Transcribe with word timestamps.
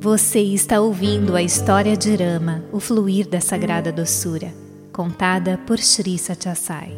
Você 0.00 0.40
está 0.40 0.80
ouvindo 0.80 1.36
a 1.36 1.42
história 1.42 1.96
de 1.96 2.14
Rama, 2.16 2.64
o 2.72 2.80
fluir 2.80 3.28
da 3.28 3.40
sagrada 3.40 3.92
doçura, 3.92 4.54
contada 4.92 5.58
por 5.66 5.78
Sri 5.78 6.16
Satyasai. 6.16 6.96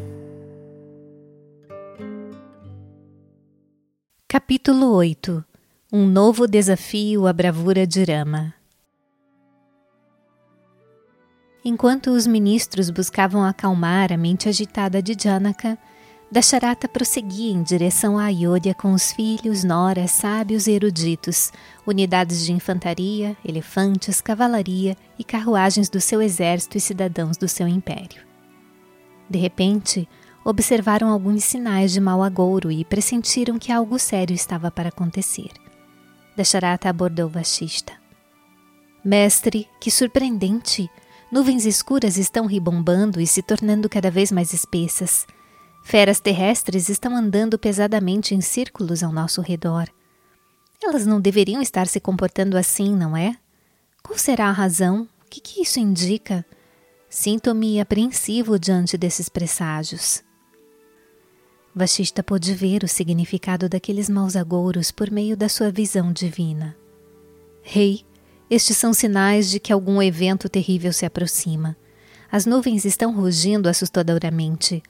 Capítulo 4.28 4.94
8 4.94 5.44
Um 5.92 6.06
novo 6.06 6.46
desafio 6.46 7.26
à 7.26 7.32
bravura 7.32 7.86
de 7.86 8.04
Rama. 8.04 8.54
Enquanto 11.64 12.10
os 12.10 12.26
ministros 12.26 12.90
buscavam 12.90 13.44
acalmar 13.44 14.12
a 14.12 14.16
mente 14.16 14.48
agitada 14.48 15.02
de 15.02 15.16
Janaka, 15.20 15.76
Dasharata 16.32 16.88
prosseguia 16.88 17.52
em 17.52 17.60
direção 17.60 18.16
a 18.16 18.26
Ayodhya 18.26 18.72
com 18.72 18.92
os 18.92 19.10
filhos, 19.10 19.64
noras, 19.64 20.12
sábios 20.12 20.68
e 20.68 20.70
eruditos, 20.70 21.52
unidades 21.84 22.44
de 22.44 22.52
infantaria, 22.52 23.36
elefantes, 23.44 24.20
cavalaria 24.20 24.96
e 25.18 25.24
carruagens 25.24 25.88
do 25.88 26.00
seu 26.00 26.22
exército 26.22 26.78
e 26.78 26.80
cidadãos 26.80 27.36
do 27.36 27.48
seu 27.48 27.66
império. 27.66 28.22
De 29.28 29.40
repente, 29.40 30.08
observaram 30.44 31.08
alguns 31.08 31.42
sinais 31.42 31.90
de 31.90 32.00
mau 32.00 32.22
agouro 32.22 32.70
e 32.70 32.84
pressentiram 32.84 33.58
que 33.58 33.72
algo 33.72 33.98
sério 33.98 34.32
estava 34.32 34.70
para 34.70 34.90
acontecer. 34.90 35.50
Dasharata 36.36 36.88
abordou 36.88 37.28
Vashista. 37.28 37.92
Mestre, 39.04 39.66
que 39.80 39.90
surpreendente! 39.90 40.88
Nuvens 41.32 41.64
escuras 41.64 42.16
estão 42.16 42.46
ribombando 42.46 43.20
e 43.20 43.26
se 43.26 43.42
tornando 43.42 43.88
cada 43.88 44.12
vez 44.12 44.30
mais 44.30 44.52
espessas. 44.52 45.26
Feras 45.82 46.20
terrestres 46.20 46.88
estão 46.88 47.16
andando 47.16 47.58
pesadamente 47.58 48.34
em 48.34 48.40
círculos 48.40 49.02
ao 49.02 49.12
nosso 49.12 49.40
redor. 49.40 49.88
Elas 50.82 51.06
não 51.06 51.20
deveriam 51.20 51.60
estar 51.60 51.86
se 51.86 52.00
comportando 52.00 52.56
assim, 52.56 52.94
não 52.94 53.16
é? 53.16 53.36
Qual 54.02 54.18
será 54.18 54.46
a 54.46 54.52
razão? 54.52 55.08
O 55.24 55.30
que, 55.30 55.40
que 55.40 55.62
isso 55.62 55.78
indica? 55.78 56.44
Sinto-me 57.08 57.80
apreensivo 57.80 58.58
diante 58.58 58.96
desses 58.96 59.28
presságios. 59.28 60.22
Vashista 61.74 62.22
pôde 62.22 62.54
ver 62.54 62.82
o 62.82 62.88
significado 62.88 63.68
daqueles 63.68 64.08
maus 64.08 64.36
agouros 64.36 64.90
por 64.90 65.10
meio 65.10 65.36
da 65.36 65.48
sua 65.48 65.70
visão 65.70 66.12
divina. 66.12 66.76
Rei, 67.62 68.04
estes 68.48 68.76
são 68.76 68.92
sinais 68.92 69.48
de 69.48 69.60
que 69.60 69.72
algum 69.72 70.02
evento 70.02 70.48
terrível 70.48 70.92
se 70.92 71.06
aproxima. 71.06 71.76
As 72.30 72.46
nuvens 72.46 72.84
estão 72.84 73.14
rugindo 73.14 73.68
assustadoramente. 73.68 74.82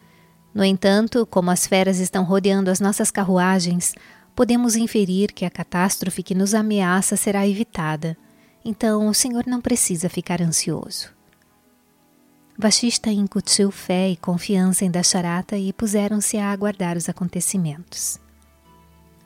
No 0.52 0.64
entanto, 0.64 1.24
como 1.26 1.50
as 1.50 1.66
feras 1.66 1.98
estão 1.98 2.24
rodeando 2.24 2.70
as 2.70 2.80
nossas 2.80 3.10
carruagens, 3.10 3.94
podemos 4.34 4.74
inferir 4.74 5.32
que 5.32 5.44
a 5.44 5.50
catástrofe 5.50 6.22
que 6.22 6.34
nos 6.34 6.54
ameaça 6.54 7.16
será 7.16 7.46
evitada. 7.46 8.16
Então, 8.64 9.08
o 9.08 9.14
Senhor 9.14 9.46
não 9.46 9.60
precisa 9.60 10.08
ficar 10.08 10.42
ansioso. 10.42 11.10
Vashista 12.58 13.10
incutiu 13.10 13.70
fé 13.70 14.10
e 14.10 14.16
confiança 14.16 14.84
em 14.84 14.90
Dasharata 14.90 15.56
e 15.56 15.72
puseram-se 15.72 16.36
a 16.36 16.50
aguardar 16.50 16.96
os 16.96 17.08
acontecimentos. 17.08 18.18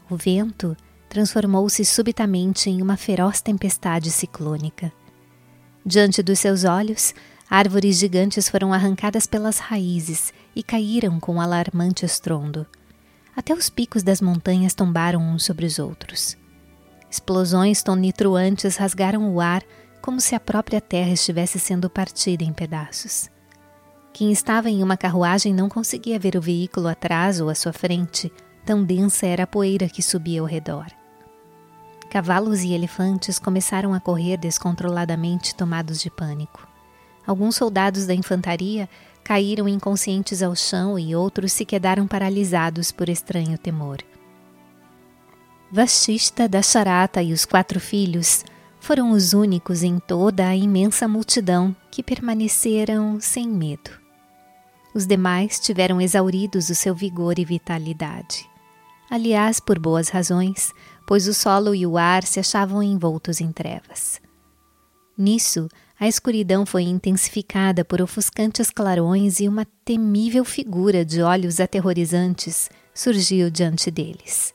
O 0.09 0.17
vento 0.17 0.77
transformou-se 1.09 1.85
subitamente 1.85 2.71
em 2.71 2.81
uma 2.81 2.97
feroz 2.97 3.41
tempestade 3.41 4.11
ciclônica. 4.11 4.93
Diante 5.85 6.23
dos 6.23 6.39
seus 6.39 6.63
olhos, 6.65 7.15
árvores 7.51 7.99
gigantes 7.99 8.49
foram 8.49 8.73
arrancadas 8.73 9.27
pelas 9.27 9.59
raízes 9.59 10.33
e 10.55 10.63
caíram 10.63 11.19
com 11.19 11.37
um 11.37 11.41
alarmante 11.41 12.05
estrondo. 12.05 12.67
Até 13.37 13.53
os 13.53 13.69
picos 13.69 14.03
das 14.03 14.21
montanhas 14.21 14.75
tombaram 14.75 15.21
uns 15.21 15.45
sobre 15.45 15.67
os 15.67 15.79
outros. 15.79 16.37
Explosões 17.11 17.83
tonitruantes 17.83 18.77
rasgaram 18.77 19.33
o 19.33 19.41
ar 19.41 19.63
como 20.01 20.21
se 20.21 20.35
a 20.35 20.41
própria 20.41 20.81
terra 20.81 21.11
estivesse 21.11 21.59
sendo 21.59 21.89
partida 21.89 22.45
em 22.45 22.53
pedaços. 22.53 23.31
Quem 24.13 24.31
estava 24.31 24.71
em 24.71 24.83
uma 24.83 24.97
carruagem 24.97 25.53
não 25.53 25.69
conseguia 25.69 26.19
ver 26.19 26.37
o 26.37 26.41
veículo 26.41 26.87
atrás 26.87 27.41
ou 27.41 27.49
à 27.49 27.55
sua 27.55 27.73
frente, 27.73 28.33
tão 28.65 28.85
densa 28.85 29.27
era 29.27 29.43
a 29.45 29.47
poeira 29.47 29.89
que 29.89 30.03
subia 30.03 30.41
ao 30.41 30.47
redor. 30.47 30.87
Cavalos 32.11 32.63
e 32.63 32.73
elefantes 32.73 33.41
começaram 33.41 33.93
a 33.93 33.99
correr 33.99 34.37
descontroladamente, 34.37 35.53
tomados 35.55 36.01
de 36.01 36.11
pânico. 36.11 36.65
Alguns 37.27 37.57
soldados 37.57 38.07
da 38.07 38.15
infantaria 38.15 38.89
caíram 39.25 39.67
inconscientes 39.67 40.43
ao 40.43 40.55
chão 40.55 40.99
e 40.99 41.17
outros 41.17 41.53
se 41.53 41.65
quedaram 41.65 42.07
paralisados 42.07 42.93
por 42.93 43.09
estranho 43.09 43.57
temor. 43.57 43.99
Vashista, 45.73 46.47
Dasharata 46.47 47.23
e 47.23 47.33
os 47.33 47.45
quatro 47.45 47.81
filhos 47.81 48.45
foram 48.79 49.11
os 49.11 49.33
únicos 49.33 49.83
em 49.83 49.99
toda 49.99 50.47
a 50.47 50.55
imensa 50.55 51.09
multidão 51.09 51.75
que 51.91 52.03
permaneceram 52.03 53.19
sem 53.19 53.49
medo. 53.49 53.91
Os 54.95 55.07
demais 55.07 55.59
tiveram 55.59 56.01
exauridos 56.01 56.69
o 56.69 56.75
seu 56.75 56.95
vigor 56.95 57.39
e 57.39 57.45
vitalidade. 57.45 58.49
Aliás, 59.11 59.59
por 59.59 59.79
boas 59.79 60.11
razões, 60.11 60.73
pois 61.07 61.27
o 61.27 61.35
solo 61.35 61.75
e 61.75 61.87
o 61.87 61.97
ar 61.97 62.23
se 62.23 62.39
achavam 62.39 62.83
envoltos 62.83 63.41
em 63.41 63.51
trevas. 63.51 64.21
Nisso, 65.17 65.69
a 65.99 66.09
escuridão 66.09 66.67
foi 66.67 66.83
intensificada 66.83 67.85
por 67.85 68.03
ofuscantes 68.03 68.71
clarões 68.71 69.39
e 69.41 69.49
uma 69.49 69.67
temível 69.85 70.45
figura 70.45 71.05
de 71.05 71.23
olhos 71.23 71.61
aterrorizantes 71.61 72.69
surgiu 72.93 73.51
diante 73.51 73.91
deles. 73.91 74.53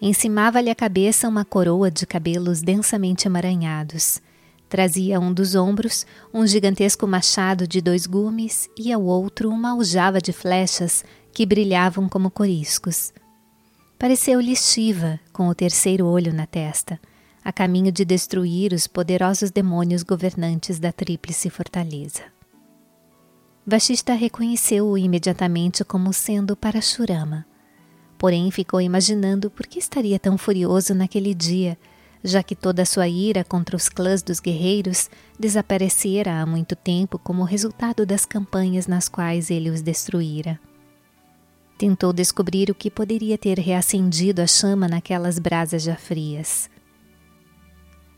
Encimava-lhe 0.00 0.70
a 0.70 0.74
cabeça 0.74 1.28
uma 1.28 1.44
coroa 1.44 1.90
de 1.90 2.06
cabelos 2.06 2.62
densamente 2.62 3.26
emaranhados. 3.26 4.20
Trazia 4.68 5.20
um 5.20 5.32
dos 5.32 5.54
ombros 5.54 6.06
um 6.32 6.46
gigantesco 6.46 7.06
machado 7.06 7.66
de 7.66 7.80
dois 7.80 8.06
gumes 8.06 8.70
e 8.78 8.92
ao 8.92 9.02
outro 9.02 9.50
uma 9.50 9.72
aljava 9.72 10.20
de 10.20 10.32
flechas 10.32 11.04
que 11.32 11.44
brilhavam 11.44 12.08
como 12.08 12.30
coriscos. 12.30 13.12
Pareceu-lhe 13.98 14.56
Shiva, 14.56 15.20
com 15.32 15.48
o 15.48 15.54
terceiro 15.54 16.06
olho 16.06 16.32
na 16.32 16.46
testa, 16.46 16.98
a 17.44 17.52
caminho 17.52 17.90
de 17.90 18.04
destruir 18.04 18.72
os 18.72 18.86
poderosos 18.86 19.50
demônios 19.50 20.02
governantes 20.02 20.78
da 20.78 20.92
tríplice 20.92 21.48
fortaleza. 21.48 22.22
Vashista 23.66 24.14
reconheceu-o 24.14 24.96
imediatamente 24.98 25.84
como 25.84 26.12
sendo 26.12 26.56
Parashurama. 26.56 27.46
Porém, 28.18 28.50
ficou 28.50 28.80
imaginando 28.80 29.50
por 29.50 29.66
que 29.66 29.78
estaria 29.78 30.18
tão 30.18 30.36
furioso 30.36 30.94
naquele 30.94 31.34
dia, 31.34 31.78
já 32.22 32.42
que 32.42 32.54
toda 32.54 32.84
sua 32.84 33.08
ira 33.08 33.44
contra 33.44 33.76
os 33.76 33.88
clãs 33.88 34.22
dos 34.22 34.40
guerreiros 34.40 35.08
desaparecera 35.38 36.40
há 36.40 36.46
muito 36.46 36.76
tempo 36.76 37.18
como 37.18 37.44
resultado 37.44 38.04
das 38.04 38.26
campanhas 38.26 38.86
nas 38.86 39.08
quais 39.08 39.50
ele 39.50 39.70
os 39.70 39.80
destruíra. 39.80 40.60
Tentou 41.78 42.12
descobrir 42.12 42.70
o 42.70 42.74
que 42.74 42.90
poderia 42.90 43.38
ter 43.38 43.58
reacendido 43.58 44.42
a 44.42 44.46
chama 44.46 44.86
naquelas 44.86 45.38
brasas 45.38 45.82
já 45.82 45.96
frias. 45.96 46.68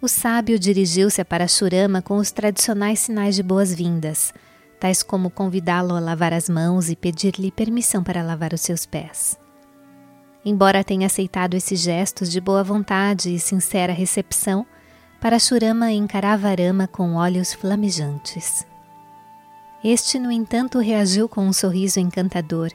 O 0.03 0.09
sábio 0.09 0.59
dirigiu-se 0.59 1.21
a 1.21 1.25
Parashurama 1.25 2.03
com 2.03 2.17
os 2.17 2.33
tradicionais 2.33 2.99
sinais 2.99 3.37
de 3.37 3.43
boas-vindas, 3.45 4.35
tais 4.81 5.01
como 5.01 5.31
convidá-lo 5.31 5.95
a 5.95 6.01
lavar 6.01 6.33
as 6.33 6.49
mãos 6.49 6.91
e 6.91 6.97
pedir-lhe 6.97 7.53
permissão 7.53 8.03
para 8.03 8.21
lavar 8.21 8.53
os 8.53 8.63
seus 8.63 8.85
pés. 8.85 9.39
Embora 10.45 10.83
tenha 10.83 11.07
aceitado 11.07 11.55
esses 11.55 11.79
gestos 11.79 12.33
de 12.33 12.41
boa 12.41 12.65
vontade 12.65 13.33
e 13.33 13.39
sincera 13.39 13.93
recepção, 13.93 14.67
Parashurama 15.21 15.93
encarava 15.93 16.49
Arama 16.49 16.89
com 16.89 17.15
olhos 17.15 17.55
flamejantes. 17.55 18.67
Este, 19.85 20.19
no 20.19 20.33
entanto, 20.33 20.81
reagiu 20.81 21.29
com 21.29 21.47
um 21.47 21.53
sorriso 21.53 22.01
encantador, 22.01 22.73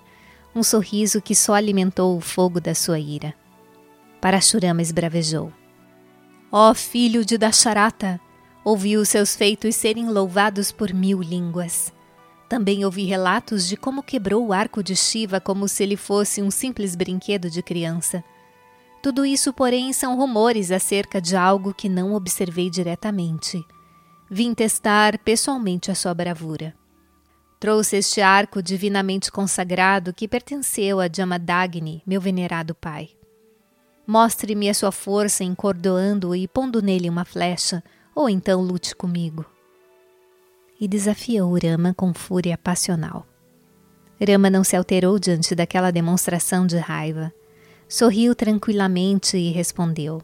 um 0.55 0.63
sorriso 0.63 1.21
que 1.21 1.35
só 1.35 1.55
alimentou 1.55 2.15
o 2.15 2.21
fogo 2.21 2.61
da 2.61 2.73
sua 2.73 2.97
ira. 2.99 3.33
Parashurama 4.21 4.81
esbravejou. 4.81 5.51
Ó 6.51 6.73
filho 6.73 7.25
de 7.25 7.37
Dasharata, 7.37 8.21
ouvi 8.63 8.95
os 8.95 9.09
seus 9.09 9.35
feitos 9.35 9.75
serem 9.75 10.09
louvados 10.09 10.71
por 10.71 10.93
mil 10.93 11.21
línguas. 11.21 11.93
Também 12.47 12.85
ouvi 12.85 13.03
relatos 13.03 13.67
de 13.67 13.75
como 13.75 14.01
quebrou 14.01 14.47
o 14.47 14.53
arco 14.53 14.81
de 14.81 14.95
Shiva 14.95 15.41
como 15.41 15.67
se 15.67 15.83
ele 15.83 15.97
fosse 15.97 16.41
um 16.41 16.49
simples 16.49 16.95
brinquedo 16.95 17.49
de 17.49 17.61
criança. 17.61 18.23
Tudo 19.03 19.25
isso, 19.25 19.51
porém, 19.51 19.91
são 19.91 20.15
rumores 20.15 20.71
acerca 20.71 21.19
de 21.19 21.35
algo 21.35 21.73
que 21.73 21.89
não 21.89 22.13
observei 22.13 22.69
diretamente. 22.69 23.61
Vim 24.29 24.53
testar 24.53 25.17
pessoalmente 25.19 25.91
a 25.91 25.95
sua 25.95 26.13
bravura. 26.13 26.73
Trouxe 27.59 27.97
este 27.97 28.21
arco 28.21 28.61
divinamente 28.61 29.29
consagrado 29.31 30.13
que 30.13 30.27
pertenceu 30.27 31.01
a 31.01 31.09
Jamadagni, 31.13 32.01
meu 32.05 32.21
venerado 32.21 32.73
pai. 32.73 33.16
Mostre-me 34.07 34.69
a 34.69 34.73
sua 34.73 34.91
força 34.93 35.43
encordoando-o 35.43 36.33
e 36.33 36.47
pondo 36.47 36.81
nele 36.81 37.09
uma 37.09 37.25
flecha, 37.25 37.83
ou 38.15 38.29
então 38.29 38.61
lute 38.61 38.95
comigo. 38.95 39.45
E 40.79 40.87
desafiou 40.87 41.57
Rama 41.61 41.93
com 41.93 42.13
fúria 42.13 42.57
passional. 42.57 43.27
Rama 44.25 44.49
não 44.49 44.63
se 44.63 44.77
alterou 44.77 45.19
diante 45.19 45.53
daquela 45.53 45.91
demonstração 45.91 46.65
de 46.65 46.77
raiva. 46.77 47.33
sorriu 47.89 48.33
tranquilamente 48.33 49.37
e 49.37 49.51
respondeu: 49.51 50.21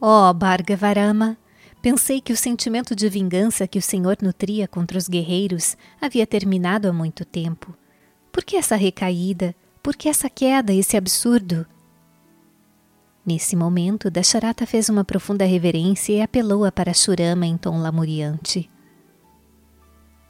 Ó 0.00 0.30
oh, 0.30 0.32
Bhargavarama, 0.32 1.36
pensei 1.82 2.18
que 2.18 2.32
o 2.32 2.36
sentimento 2.36 2.96
de 2.96 3.10
vingança 3.10 3.68
que 3.68 3.78
o 3.78 3.82
Senhor 3.82 4.16
nutria 4.22 4.66
contra 4.66 4.96
os 4.96 5.06
guerreiros 5.06 5.76
havia 6.00 6.26
terminado 6.26 6.88
há 6.88 6.92
muito 6.94 7.26
tempo. 7.26 7.76
Por 8.32 8.42
que 8.42 8.56
essa 8.56 8.74
recaída? 8.74 9.54
Por 9.82 9.96
que 9.96 10.08
essa 10.08 10.30
queda, 10.30 10.72
esse 10.72 10.96
absurdo? 10.96 11.66
Nesse 13.24 13.54
momento, 13.54 14.10
Dasharata 14.10 14.66
fez 14.66 14.88
uma 14.88 15.04
profunda 15.04 15.44
reverência 15.44 16.12
e 16.12 16.20
apelou-a 16.20 16.72
para 16.72 16.92
Shurama 16.92 17.46
em 17.46 17.56
tom 17.56 17.78
lamuriante. 17.78 18.68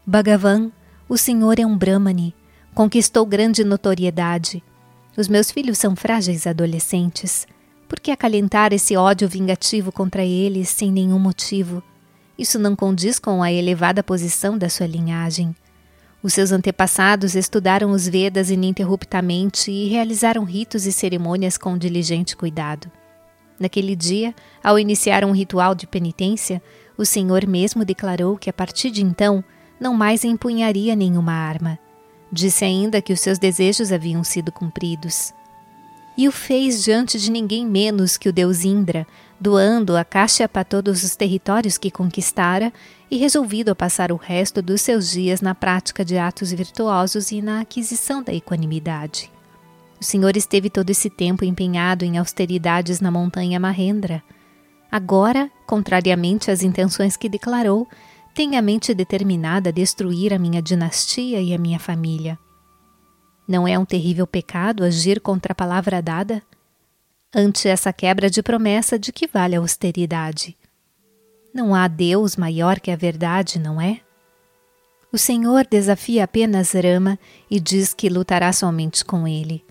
Bhagavan, 0.07 0.71
o 1.09 1.17
senhor 1.17 1.59
é 1.59 1.65
um 1.65 1.77
Brahmani, 1.77 2.35
conquistou 2.75 3.25
grande 3.25 3.65
notoriedade. 3.65 4.63
Os 5.17 5.27
meus 5.27 5.51
filhos 5.51 5.79
são 5.79 5.97
frágeis 5.97 6.47
adolescentes. 6.47 7.47
Por 7.89 7.99
que 8.01 8.11
acalentar 8.11 8.73
esse 8.73 8.97
ódio 8.97 9.29
vingativo 9.29 9.91
contra 9.91 10.25
eles 10.25 10.69
sem 10.69 10.93
nenhum 10.93 11.19
motivo? 11.19 11.83
Isso 12.39 12.59
não 12.59 12.75
condiz 12.75 13.19
com 13.19 13.43
a 13.43 13.53
elevada 13.53 14.03
posição 14.03 14.59
da 14.59 14.69
sua 14.69 14.87
linhagem. 14.87 15.55
Os 16.23 16.35
seus 16.35 16.53
antepassados 16.53 17.35
estudaram 17.35 17.91
os 17.91 18.07
Vedas 18.07 18.49
ininterruptamente 18.49 19.73
e 19.73 19.89
realizaram 19.89 20.45
ritos 20.45 20.87
e 20.87 20.93
cerimônias 20.93 21.59
com 21.59 21.77
diligente 21.77 22.37
cuidado. 22.37 22.89
Naquele 23.59 23.97
dia, 23.97 24.33
ao 24.63 24.79
iniciar 24.79 25.25
um 25.25 25.33
ritual 25.33 25.75
de 25.75 25.87
penitência, 25.87 26.63
o 26.97 27.05
Senhor 27.05 27.47
mesmo 27.47 27.85
declarou 27.85 28.37
que 28.39 28.49
a 28.49 28.53
partir 28.53 28.91
de 28.91 29.03
então 29.03 29.43
não 29.81 29.95
mais 29.95 30.25
empunharia 30.25 30.95
nenhuma 30.95 31.33
arma. 31.33 31.79
Disse 32.31 32.65
ainda 32.65 33.03
que 33.03 33.13
os 33.13 33.21
seus 33.21 33.39
desejos 33.39 33.91
haviam 33.91 34.23
sido 34.23 34.53
cumpridos. 34.53 35.35
E 36.17 36.29
o 36.29 36.33
fez 36.33 36.83
diante 36.83 37.19
de 37.19 37.31
ninguém 37.31 37.67
menos 37.67 38.17
que 38.17 38.29
o 38.29 38.33
deus 38.33 38.65
Indra, 38.65 39.07
doando 39.41 39.97
a 39.97 40.05
caixa 40.05 40.47
para 40.47 40.63
todos 40.63 41.03
os 41.03 41.17
territórios 41.17 41.79
que 41.79 41.91
conquistara 41.91 42.73
e 43.11 43.17
resolvido 43.17 43.71
a 43.71 43.75
passar 43.75 44.13
o 44.13 44.17
resto 44.17 44.63
dos 44.63 44.81
seus 44.81 45.11
dias 45.11 45.41
na 45.41 45.55
prática 45.55 46.05
de 46.05 46.17
atos 46.17 46.53
virtuosos 46.53 47.33
e 47.33 47.43
na 47.43 47.61
aquisição 47.61 48.23
da 48.23 48.33
equanimidade. 48.33 49.31
O 50.01 50.05
Senhor 50.05 50.37
esteve 50.37 50.69
todo 50.69 50.91
esse 50.91 51.09
tempo 51.09 51.45
empenhado 51.45 52.05
em 52.05 52.19
austeridades 52.19 53.01
na 53.01 53.11
montanha 53.11 53.59
Mahendra. 53.59 54.23
Agora, 54.91 55.51
contrariamente 55.67 56.51
às 56.51 56.63
intenções 56.63 57.17
que 57.17 57.29
declarou, 57.29 57.89
tem 58.35 58.57
a 58.57 58.63
mente 58.63 58.95
determinada 58.95 59.71
a 59.71 59.73
destruir 59.73 60.33
a 60.35 60.39
minha 60.39 60.61
dinastia 60.61 61.41
e 61.41 61.55
a 61.55 61.59
minha 61.59 61.79
família. 61.79 62.39
Não 63.53 63.69
é 63.69 63.79
um 63.79 63.85
terrível 63.85 64.27
pecado 64.27 64.83
agir 64.83 65.21
contra 65.21 65.53
a 65.53 65.55
palavra 65.55 66.01
dada? 66.01 66.43
Ante 67.35 67.69
essa 67.69 67.93
quebra 67.93 68.31
de 68.31 68.43
promessa, 68.43 68.99
de 68.99 69.13
que 69.13 69.27
vale 69.27 69.55
a 69.55 69.59
austeridade? 69.59 70.57
Não 71.53 71.75
há 71.75 71.87
Deus 71.87 72.35
maior 72.35 72.81
que 72.81 72.91
a 72.91 72.97
verdade, 72.97 73.59
não 73.59 73.79
é? 73.79 74.01
O 75.13 75.19
Senhor 75.19 75.67
desafia 75.71 76.25
apenas 76.25 76.73
Rama 76.73 77.19
e 77.51 77.61
diz 77.61 77.93
que 77.93 78.09
lutará 78.09 78.51
somente 78.55 79.05
com 79.05 79.29
ele. 79.29 79.63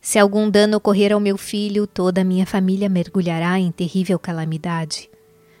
Se 0.00 0.18
algum 0.18 0.50
dano 0.50 0.78
ocorrer 0.78 1.12
ao 1.12 1.20
meu 1.20 1.38
filho, 1.38 1.86
toda 1.86 2.22
a 2.22 2.24
minha 2.24 2.46
família 2.46 2.88
mergulhará 2.88 3.60
em 3.60 3.70
terrível 3.70 4.18
calamidade. 4.18 5.08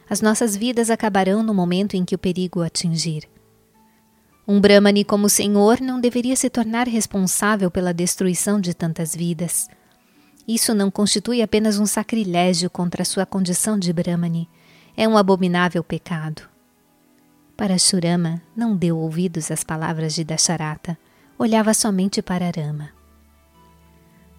As 0.08 0.20
nossas 0.20 0.56
vidas 0.56 0.90
acabarão 0.90 1.40
no 1.40 1.54
momento 1.54 1.94
em 1.94 2.04
que 2.04 2.16
o 2.16 2.18
perigo 2.18 2.62
atingir. 2.62 3.28
Um 4.46 4.60
Brahmani 4.60 5.04
como 5.04 5.26
o 5.26 5.30
Senhor 5.30 5.80
não 5.80 6.00
deveria 6.00 6.34
se 6.34 6.50
tornar 6.50 6.88
responsável 6.88 7.70
pela 7.70 7.94
destruição 7.94 8.60
de 8.60 8.74
tantas 8.74 9.14
vidas. 9.14 9.68
Isso 10.48 10.74
não 10.74 10.90
constitui 10.90 11.42
apenas 11.42 11.78
um 11.78 11.86
sacrilégio 11.86 12.68
contra 12.68 13.02
a 13.02 13.04
sua 13.04 13.24
condição 13.24 13.78
de 13.78 13.92
Brahmani, 13.92 14.48
é 14.96 15.06
um 15.06 15.16
abominável 15.16 15.84
pecado. 15.84 16.42
Parashurama 17.56 18.42
não 18.56 18.74
deu 18.74 18.98
ouvidos 18.98 19.50
às 19.50 19.62
palavras 19.62 20.14
de 20.14 20.24
Dasharata, 20.24 20.98
olhava 21.38 21.72
somente 21.74 22.20
para 22.20 22.50
Rama. 22.50 22.90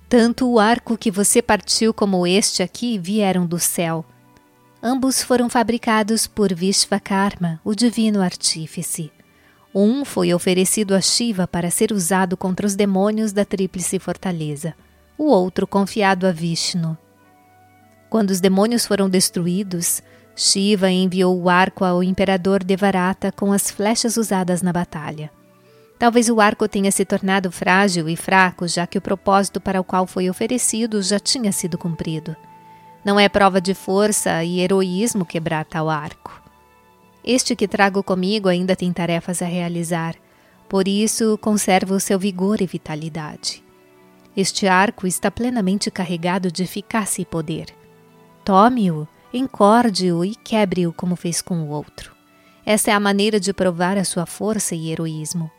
Tanto 0.09 0.49
o 0.49 0.59
arco 0.59 0.97
que 0.97 1.09
você 1.09 1.41
partiu 1.41 1.93
como 1.93 2.27
este 2.27 2.61
aqui 2.61 2.97
vieram 2.97 3.45
do 3.45 3.57
céu. 3.57 4.03
Ambos 4.83 5.21
foram 5.23 5.49
fabricados 5.49 6.27
por 6.27 6.53
Vishvakarma, 6.53 7.61
o 7.63 7.73
divino 7.73 8.21
artífice. 8.21 9.11
Um 9.73 10.03
foi 10.03 10.33
oferecido 10.33 10.93
a 10.93 11.01
Shiva 11.01 11.47
para 11.47 11.71
ser 11.71 11.91
usado 11.91 12.35
contra 12.35 12.65
os 12.65 12.75
demônios 12.75 13.31
da 13.31 13.45
Tríplice 13.45 13.99
Fortaleza 13.99 14.73
o 15.21 15.25
outro 15.25 15.67
confiado 15.67 16.25
a 16.25 16.31
Vishnu. 16.31 16.97
Quando 18.09 18.31
os 18.31 18.41
demônios 18.41 18.87
foram 18.87 19.07
destruídos, 19.07 20.01
Shiva 20.35 20.89
enviou 20.89 21.39
o 21.39 21.47
arco 21.47 21.85
ao 21.85 22.01
imperador 22.01 22.63
Devarata 22.63 23.31
com 23.31 23.53
as 23.53 23.69
flechas 23.69 24.17
usadas 24.17 24.63
na 24.63 24.73
batalha. 24.73 25.29
Talvez 25.99 26.27
o 26.27 26.41
arco 26.41 26.67
tenha 26.67 26.91
se 26.91 27.05
tornado 27.05 27.51
frágil 27.51 28.09
e 28.09 28.15
fraco, 28.15 28.67
já 28.67 28.87
que 28.87 28.97
o 28.97 29.01
propósito 29.01 29.61
para 29.61 29.79
o 29.79 29.83
qual 29.83 30.07
foi 30.07 30.27
oferecido 30.27 31.03
já 31.03 31.19
tinha 31.19 31.51
sido 31.51 31.77
cumprido. 31.77 32.35
Não 33.05 33.19
é 33.19 33.29
prova 33.29 33.61
de 33.61 33.75
força 33.75 34.43
e 34.43 34.59
heroísmo 34.59 35.23
quebrar 35.23 35.65
tal 35.65 35.87
arco. 35.87 36.40
Este 37.23 37.55
que 37.55 37.67
trago 37.67 38.01
comigo 38.01 38.49
ainda 38.49 38.75
tem 38.75 38.91
tarefas 38.91 39.41
a 39.41 39.45
realizar, 39.45 40.15
por 40.67 40.87
isso 40.87 41.37
conserva 41.37 41.93
o 41.93 41.99
seu 41.99 42.17
vigor 42.17 42.61
e 42.61 42.65
vitalidade. 42.65 43.63
Este 44.35 44.67
arco 44.67 45.05
está 45.05 45.29
plenamente 45.29 45.91
carregado 45.91 46.51
de 46.51 46.63
eficácia 46.63 47.21
e 47.21 47.25
poder. 47.25 47.67
Tome-o, 48.43 49.07
encorde-o 49.33 50.23
e 50.25 50.33
quebre-o 50.35 50.93
como 50.93 51.15
fez 51.15 51.41
com 51.41 51.61
o 51.63 51.69
outro. 51.69 52.15
Essa 52.65 52.91
é 52.91 52.93
a 52.93 52.99
maneira 52.99 53.39
de 53.39 53.53
provar 53.53 53.97
a 53.97 54.03
sua 54.03 54.25
força 54.25 54.73
e 54.73 54.91
heroísmo. 54.91 55.51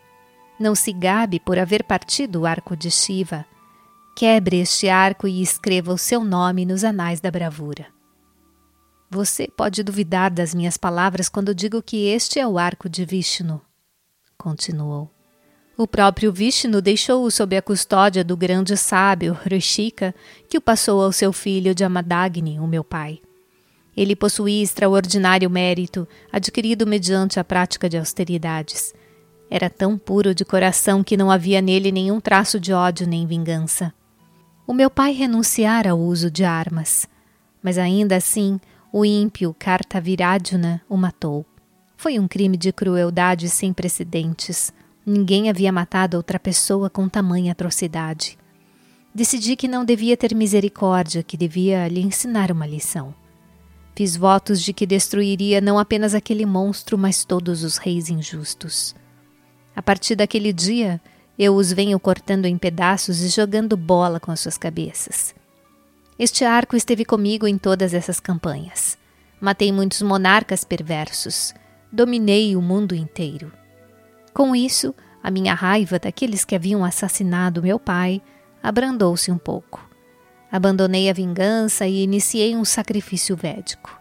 Não 0.58 0.74
se 0.74 0.92
gabe 0.92 1.38
por 1.38 1.58
haver 1.58 1.84
partido 1.84 2.40
o 2.40 2.46
arco 2.46 2.76
de 2.76 2.90
Shiva. 2.90 3.44
Quebre 4.16 4.60
este 4.60 4.88
arco 4.88 5.28
e 5.28 5.42
escreva 5.42 5.92
o 5.92 5.98
seu 5.98 6.24
nome 6.24 6.64
nos 6.64 6.84
anais 6.84 7.20
da 7.20 7.30
bravura. 7.30 7.86
Você 9.14 9.46
pode 9.46 9.82
duvidar 9.82 10.30
das 10.30 10.54
minhas 10.54 10.78
palavras 10.78 11.28
quando 11.28 11.54
digo 11.54 11.82
que 11.82 12.06
este 12.06 12.38
é 12.38 12.46
o 12.46 12.56
arco 12.56 12.88
de 12.88 13.04
Vishnu, 13.04 13.60
continuou. 14.38 15.10
O 15.76 15.86
próprio 15.86 16.32
Vishnu 16.32 16.80
deixou-o 16.80 17.30
sob 17.30 17.54
a 17.54 17.60
custódia 17.60 18.24
do 18.24 18.34
grande 18.38 18.74
sábio 18.74 19.34
Rishika, 19.44 20.14
que 20.48 20.56
o 20.56 20.62
passou 20.62 21.02
ao 21.02 21.12
seu 21.12 21.30
filho 21.30 21.74
Jamadagni, 21.78 22.58
o 22.58 22.66
meu 22.66 22.82
pai. 22.82 23.20
Ele 23.94 24.16
possuía 24.16 24.62
extraordinário 24.62 25.50
mérito, 25.50 26.08
adquirido 26.32 26.86
mediante 26.86 27.38
a 27.38 27.44
prática 27.44 27.90
de 27.90 27.98
austeridades. 27.98 28.94
Era 29.50 29.68
tão 29.68 29.98
puro 29.98 30.34
de 30.34 30.42
coração 30.42 31.04
que 31.04 31.18
não 31.18 31.30
havia 31.30 31.60
nele 31.60 31.92
nenhum 31.92 32.18
traço 32.18 32.58
de 32.58 32.72
ódio 32.72 33.06
nem 33.06 33.26
vingança. 33.26 33.92
O 34.66 34.72
meu 34.72 34.88
pai 34.88 35.12
renunciara 35.12 35.90
ao 35.90 36.00
uso 36.00 36.30
de 36.30 36.44
armas, 36.44 37.06
mas 37.62 37.76
ainda 37.76 38.16
assim 38.16 38.58
o 38.92 39.04
ímpio 39.04 39.56
Kartavirajuna 39.58 40.82
o 40.88 40.96
matou. 40.96 41.46
Foi 41.96 42.18
um 42.18 42.28
crime 42.28 42.56
de 42.56 42.72
crueldade 42.72 43.48
sem 43.48 43.72
precedentes 43.72 44.72
Ninguém 45.04 45.50
havia 45.50 45.72
matado 45.72 46.16
outra 46.16 46.38
pessoa 46.38 46.88
com 46.88 47.08
tamanha 47.08 47.50
atrocidade. 47.50 48.38
Decidi 49.12 49.56
que 49.56 49.66
não 49.66 49.84
devia 49.84 50.16
ter 50.16 50.32
misericórdia, 50.32 51.24
que 51.24 51.36
devia 51.36 51.88
lhe 51.88 52.00
ensinar 52.00 52.52
uma 52.52 52.66
lição. 52.66 53.12
Fiz 53.96 54.16
votos 54.16 54.62
de 54.62 54.72
que 54.72 54.86
destruiria 54.86 55.60
não 55.60 55.76
apenas 55.76 56.14
aquele 56.14 56.46
monstro, 56.46 56.96
mas 56.96 57.24
todos 57.24 57.64
os 57.64 57.78
reis 57.78 58.08
injustos. 58.08 58.94
A 59.74 59.82
partir 59.82 60.14
daquele 60.14 60.52
dia, 60.52 61.00
eu 61.36 61.56
os 61.56 61.72
venho 61.72 61.98
cortando 61.98 62.46
em 62.46 62.56
pedaços 62.56 63.22
e 63.22 63.28
jogando 63.28 63.76
bola 63.76 64.20
com 64.20 64.30
as 64.30 64.38
suas 64.38 64.56
cabeças. 64.56 65.34
Este 66.18 66.44
arco 66.44 66.76
esteve 66.76 67.04
comigo 67.04 67.46
em 67.46 67.56
todas 67.56 67.94
essas 67.94 68.20
campanhas. 68.20 68.98
Matei 69.40 69.72
muitos 69.72 70.02
monarcas 70.02 70.62
perversos. 70.62 71.54
Dominei 71.90 72.54
o 72.54 72.62
mundo 72.62 72.94
inteiro. 72.94 73.52
Com 74.32 74.54
isso, 74.54 74.94
a 75.22 75.30
minha 75.30 75.54
raiva 75.54 75.98
daqueles 75.98 76.44
que 76.44 76.54
haviam 76.54 76.84
assassinado 76.84 77.62
meu 77.62 77.78
pai 77.78 78.20
abrandou-se 78.62 79.30
um 79.30 79.38
pouco. 79.38 79.88
Abandonei 80.50 81.08
a 81.08 81.12
vingança 81.12 81.86
e 81.86 82.02
iniciei 82.02 82.54
um 82.54 82.64
sacrifício 82.64 83.34
védico. 83.34 83.98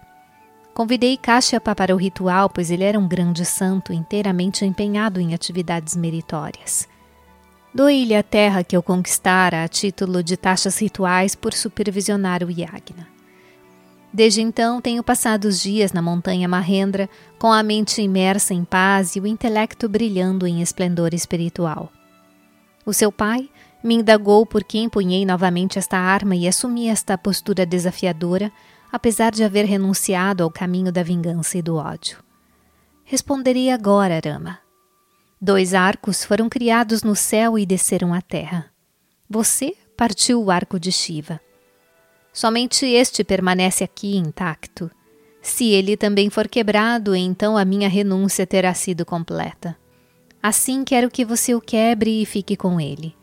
Convidei 0.74 1.18
Kashyapa 1.18 1.74
para 1.76 1.94
o 1.94 1.98
ritual, 1.98 2.50
pois 2.50 2.72
ele 2.72 2.84
era 2.84 3.00
um 3.00 3.08
grande 3.08 3.46
santo 3.46 3.94
inteiramente 3.94 4.66
empenhado 4.66 5.20
em 5.20 5.34
atividades 5.34 5.96
meritórias. 5.96 6.88
Doei-lhe 7.74 8.16
a 8.16 8.22
terra 8.22 8.64
que 8.64 8.76
eu 8.76 8.84
conquistara 8.84 9.64
a 9.64 9.68
título 9.68 10.22
de 10.22 10.36
taxas 10.36 10.78
rituais 10.78 11.36
por 11.36 11.54
supervisionar 11.54 12.44
o 12.44 12.52
yagna. 12.52 13.08
Desde 14.14 14.42
então, 14.42 14.82
tenho 14.82 15.02
passado 15.02 15.46
os 15.46 15.62
dias 15.62 15.94
na 15.94 16.02
montanha 16.02 16.48
Mahendra, 16.48 17.10
com 17.40 17.52
a 17.52 17.64
mente 17.64 18.02
imersa 18.02 18.54
em 18.54 18.66
paz 18.66 19.16
e 19.16 19.22
o 19.22 19.28
intelecto 19.28 19.88
brilhando 19.88 20.46
em 20.46 20.62
esplendor 20.62 21.14
espiritual. 21.14 21.90
O 22.86 22.92
seu 22.92 23.10
pai, 23.10 23.50
Me 23.84 23.96
indagou 23.96 24.46
por 24.46 24.64
que 24.64 24.78
empunhei 24.78 25.26
novamente 25.26 25.80
esta 25.80 25.98
arma 25.98 26.36
e 26.36 26.48
assumi 26.48 26.88
esta 26.88 27.18
postura 27.18 27.66
desafiadora, 27.66 28.52
apesar 28.92 29.32
de 29.32 29.44
haver 29.44 29.66
renunciado 29.66 30.44
ao 30.44 30.52
caminho 30.52 30.92
da 30.92 31.02
vingança 31.02 31.58
e 31.58 31.62
do 31.62 31.78
ódio. 31.78 32.20
Responderia 33.04 33.74
agora, 33.74 34.22
Rama. 34.24 34.60
Dois 35.44 35.74
arcos 35.74 36.24
foram 36.24 36.48
criados 36.48 37.02
no 37.02 37.16
céu 37.16 37.58
e 37.58 37.66
desceram 37.66 38.14
à 38.14 38.22
terra. 38.22 38.68
Você 39.28 39.76
partiu 39.98 40.40
o 40.40 40.52
arco 40.52 40.80
de 40.80 40.92
Shiva. 40.92 41.42
Somente 42.32 42.86
este 42.86 43.24
permanece 43.24 43.84
aqui 43.84 44.18
intacto. 44.18 44.92
Se 45.42 45.68
ele 45.70 45.98
também 45.98 46.30
for 46.30 46.48
quebrado, 46.48 47.16
então 47.16 47.58
a 47.58 47.66
minha 47.66 47.90
renúncia 47.90 48.46
terá 48.46 48.72
sido 48.76 49.04
completa. 49.04 49.76
Assim 50.44 50.84
quero 50.84 51.10
que 51.10 51.26
você 51.26 51.56
o 51.56 51.60
quebre 51.60 52.22
e 52.22 52.26
fique 52.28 52.56
com 52.56 52.80
ele. 52.80 53.16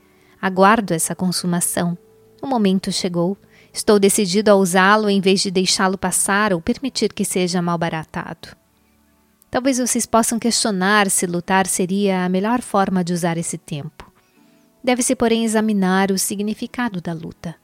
Aguardo 0.43 0.93
essa 0.93 1.15
consumação. 1.15 1.97
O 2.43 2.49
momento 2.49 2.91
chegou. 2.91 3.39
Estou 3.73 3.97
decidido 3.97 4.51
a 4.51 4.57
usá-lo 4.57 5.09
em 5.09 5.21
vez 5.21 5.41
de 5.41 5.53
deixá-lo 5.53 5.97
passar 5.97 6.53
ou 6.53 6.61
permitir 6.61 7.13
que 7.13 7.25
seja 7.25 7.63
malbaratado. 7.63 8.58
Talvez 9.51 9.79
vocês 9.79 10.05
possam 10.05 10.39
questionar 10.39 11.09
se 11.11 11.27
lutar 11.27 11.67
seria 11.67 12.25
a 12.25 12.29
melhor 12.29 12.61
forma 12.61 13.03
de 13.03 13.13
usar 13.13 13.39
esse 13.39 13.57
tempo. 13.57 14.11
Deve-se, 14.85 15.17
porém, 15.17 15.45
examinar 15.45 16.11
o 16.11 16.19
significado 16.19 17.01
da 17.01 17.13
luta. 17.13 17.55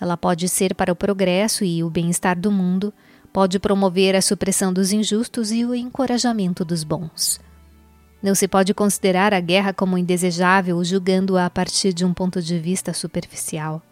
Ela 0.00 0.16
pode 0.16 0.48
ser 0.48 0.74
para 0.74 0.92
o 0.92 0.96
progresso 0.96 1.64
e 1.64 1.82
o 1.82 1.90
bem-estar 1.90 2.38
do 2.38 2.52
mundo, 2.52 2.94
pode 3.32 3.58
promover 3.58 4.14
a 4.14 4.22
supressão 4.22 4.72
dos 4.72 4.92
injustos 4.92 5.50
e 5.50 5.64
o 5.64 5.74
encorajamento 5.74 6.64
dos 6.64 6.84
bons. 6.84 7.40
Não 8.22 8.34
se 8.34 8.48
pode 8.48 8.72
considerar 8.72 9.34
a 9.34 9.40
guerra 9.40 9.72
como 9.72 9.98
indesejável 9.98 10.82
julgando-a 10.82 11.46
a 11.46 11.50
partir 11.50 11.92
de 11.92 12.04
um 12.04 12.14
ponto 12.14 12.40
de 12.40 12.58
vista 12.58 12.92
superficial. 12.92 13.82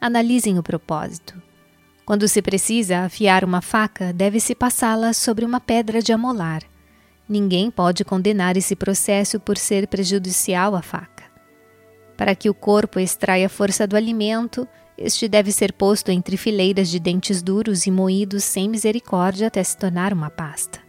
Analisem 0.00 0.58
o 0.58 0.62
propósito. 0.62 1.40
Quando 2.04 2.26
se 2.26 2.42
precisa 2.42 3.00
afiar 3.00 3.44
uma 3.44 3.62
faca, 3.62 4.12
deve-se 4.12 4.54
passá-la 4.54 5.12
sobre 5.12 5.44
uma 5.44 5.60
pedra 5.60 6.02
de 6.02 6.12
amolar. 6.12 6.62
Ninguém 7.28 7.70
pode 7.70 8.04
condenar 8.04 8.56
esse 8.56 8.74
processo 8.74 9.38
por 9.38 9.56
ser 9.56 9.86
prejudicial 9.86 10.74
à 10.74 10.82
faca. 10.82 11.24
Para 12.16 12.34
que 12.34 12.50
o 12.50 12.54
corpo 12.54 12.98
extraia 12.98 13.48
força 13.48 13.86
do 13.86 13.96
alimento, 13.96 14.66
este 14.98 15.28
deve 15.28 15.50
ser 15.52 15.72
posto 15.72 16.10
entre 16.10 16.36
fileiras 16.36 16.88
de 16.88 16.98
dentes 16.98 17.40
duros 17.40 17.86
e 17.86 17.90
moídos 17.90 18.44
sem 18.44 18.68
misericórdia 18.68 19.46
até 19.46 19.62
se 19.62 19.76
tornar 19.76 20.12
uma 20.12 20.28
pasta. 20.28 20.80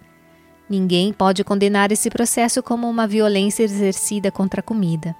Ninguém 0.69 1.13
pode 1.13 1.43
condenar 1.43 1.91
esse 1.91 2.09
processo 2.09 2.63
como 2.63 2.89
uma 2.89 3.07
violência 3.07 3.63
exercida 3.63 4.31
contra 4.31 4.59
a 4.59 4.63
comida. 4.63 5.15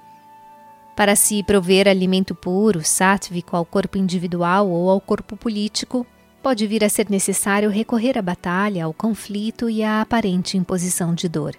Para 0.96 1.16
se 1.16 1.42
prover 1.42 1.88
alimento 1.88 2.34
puro, 2.34 2.84
sátvico 2.84 3.56
ao 3.56 3.64
corpo 3.64 3.98
individual 3.98 4.68
ou 4.68 4.88
ao 4.88 5.00
corpo 5.00 5.36
político, 5.36 6.06
pode 6.40 6.66
vir 6.66 6.84
a 6.84 6.88
ser 6.88 7.10
necessário 7.10 7.68
recorrer 7.68 8.16
à 8.16 8.22
batalha, 8.22 8.84
ao 8.84 8.92
conflito 8.92 9.68
e 9.68 9.82
à 9.82 10.00
aparente 10.00 10.56
imposição 10.56 11.12
de 11.12 11.28
dor. 11.28 11.56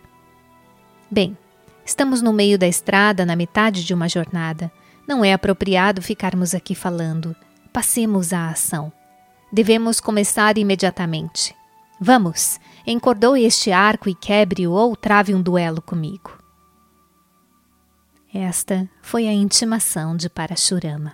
Bem, 1.12 1.38
estamos 1.86 2.22
no 2.22 2.32
meio 2.32 2.58
da 2.58 2.68
estrada, 2.68 3.26
na 3.26 3.36
metade 3.36 3.84
de 3.84 3.94
uma 3.94 4.08
jornada. 4.08 4.72
Não 5.08 5.24
é 5.24 5.34
apropriado 5.34 6.02
ficarmos 6.02 6.56
aqui 6.56 6.74
falando. 6.74 7.36
Passemos 7.74 8.32
à 8.32 8.50
ação. 8.50 8.92
Devemos 9.52 10.00
começar 10.00 10.58
imediatamente. 10.58 11.54
Vamos, 12.00 12.60
encordou 12.88 13.36
este 13.36 13.72
arco 13.72 14.08
e 14.08 14.16
quebre-o 14.16 14.72
ou 14.72 14.96
trave 14.96 15.36
um 15.36 15.42
duelo 15.42 15.82
comigo. 15.82 16.45
Esta 18.38 18.90
foi 19.02 19.30
a 19.30 19.34
intimação 19.34 20.14
de 20.14 20.30
Parashurama. 20.30 21.14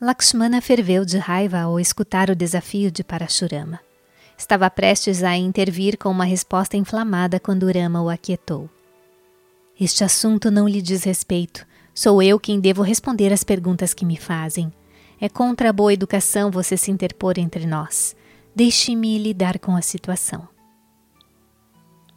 Lakshmana 0.00 0.62
ferveu 0.62 1.04
de 1.04 1.18
raiva 1.18 1.58
ao 1.58 1.78
escutar 1.78 2.30
o 2.30 2.34
desafio 2.34 2.90
de 2.90 3.04
Parashurama. 3.04 3.78
Estava 4.38 4.70
prestes 4.70 5.22
a 5.22 5.36
intervir 5.36 5.98
com 5.98 6.08
uma 6.08 6.24
resposta 6.24 6.78
inflamada 6.78 7.38
quando 7.38 7.70
Rama 7.70 8.00
o 8.00 8.08
aquietou. 8.08 8.70
Este 9.78 10.02
assunto 10.02 10.50
não 10.50 10.66
lhe 10.66 10.80
diz 10.80 11.04
respeito. 11.04 11.66
Sou 11.94 12.22
eu 12.22 12.40
quem 12.40 12.58
devo 12.58 12.80
responder 12.80 13.30
às 13.30 13.44
perguntas 13.44 13.92
que 13.92 14.06
me 14.06 14.16
fazem. 14.16 14.72
É 15.20 15.28
contra 15.28 15.68
a 15.68 15.74
boa 15.74 15.92
educação 15.92 16.50
você 16.50 16.74
se 16.74 16.90
interpor 16.90 17.36
entre 17.36 17.66
nós. 17.66 18.16
Deixe-me 18.56 19.18
lidar 19.18 19.58
com 19.58 19.76
a 19.76 19.82
situação. 19.82 20.48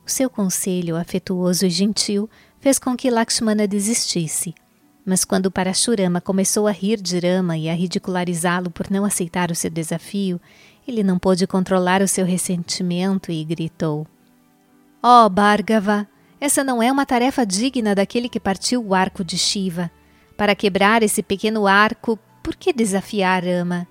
O 0.06 0.10
seu 0.10 0.30
conselho 0.30 0.96
afetuoso 0.96 1.66
e 1.66 1.70
gentil 1.70 2.30
fez 2.60 2.80
com 2.80 2.96
que 2.96 3.10
Lakshmana 3.10 3.68
desistisse. 3.68 4.54
Mas 5.06 5.24
quando 5.24 5.50
Parashurama 5.50 6.20
começou 6.20 6.68
a 6.68 6.72
rir 6.72 7.00
de 7.02 7.18
Rama 7.20 7.58
e 7.58 7.70
a 7.70 7.74
ridicularizá-lo 7.74 8.70
por 8.70 8.90
não 8.92 9.06
aceitar 9.06 9.52
o 9.52 9.56
seu 9.56 9.70
desafio, 9.70 10.40
ele 10.88 11.04
não 11.04 11.18
pôde 11.18 11.48
controlar 11.48 12.02
o 12.02 12.08
seu 12.08 12.26
ressentimento 12.26 13.32
e 13.32 13.44
gritou: 13.44 14.06
Oh, 15.02 15.30
Bhargava, 15.30 16.08
essa 16.40 16.64
não 16.64 16.84
é 16.84 16.92
uma 16.92 17.06
tarefa 17.06 17.46
digna 17.46 17.96
daquele 17.96 18.28
que 18.30 18.40
partiu 18.40 18.86
o 18.86 18.94
arco 18.94 19.24
de 19.24 19.38
Shiva. 19.38 19.90
Para 20.36 20.56
quebrar 20.56 21.02
esse 21.02 21.24
pequeno 21.24 21.66
arco, 21.66 22.20
por 22.44 22.56
que 22.56 22.72
desafiar 22.72 23.44
Rama? 23.44 23.88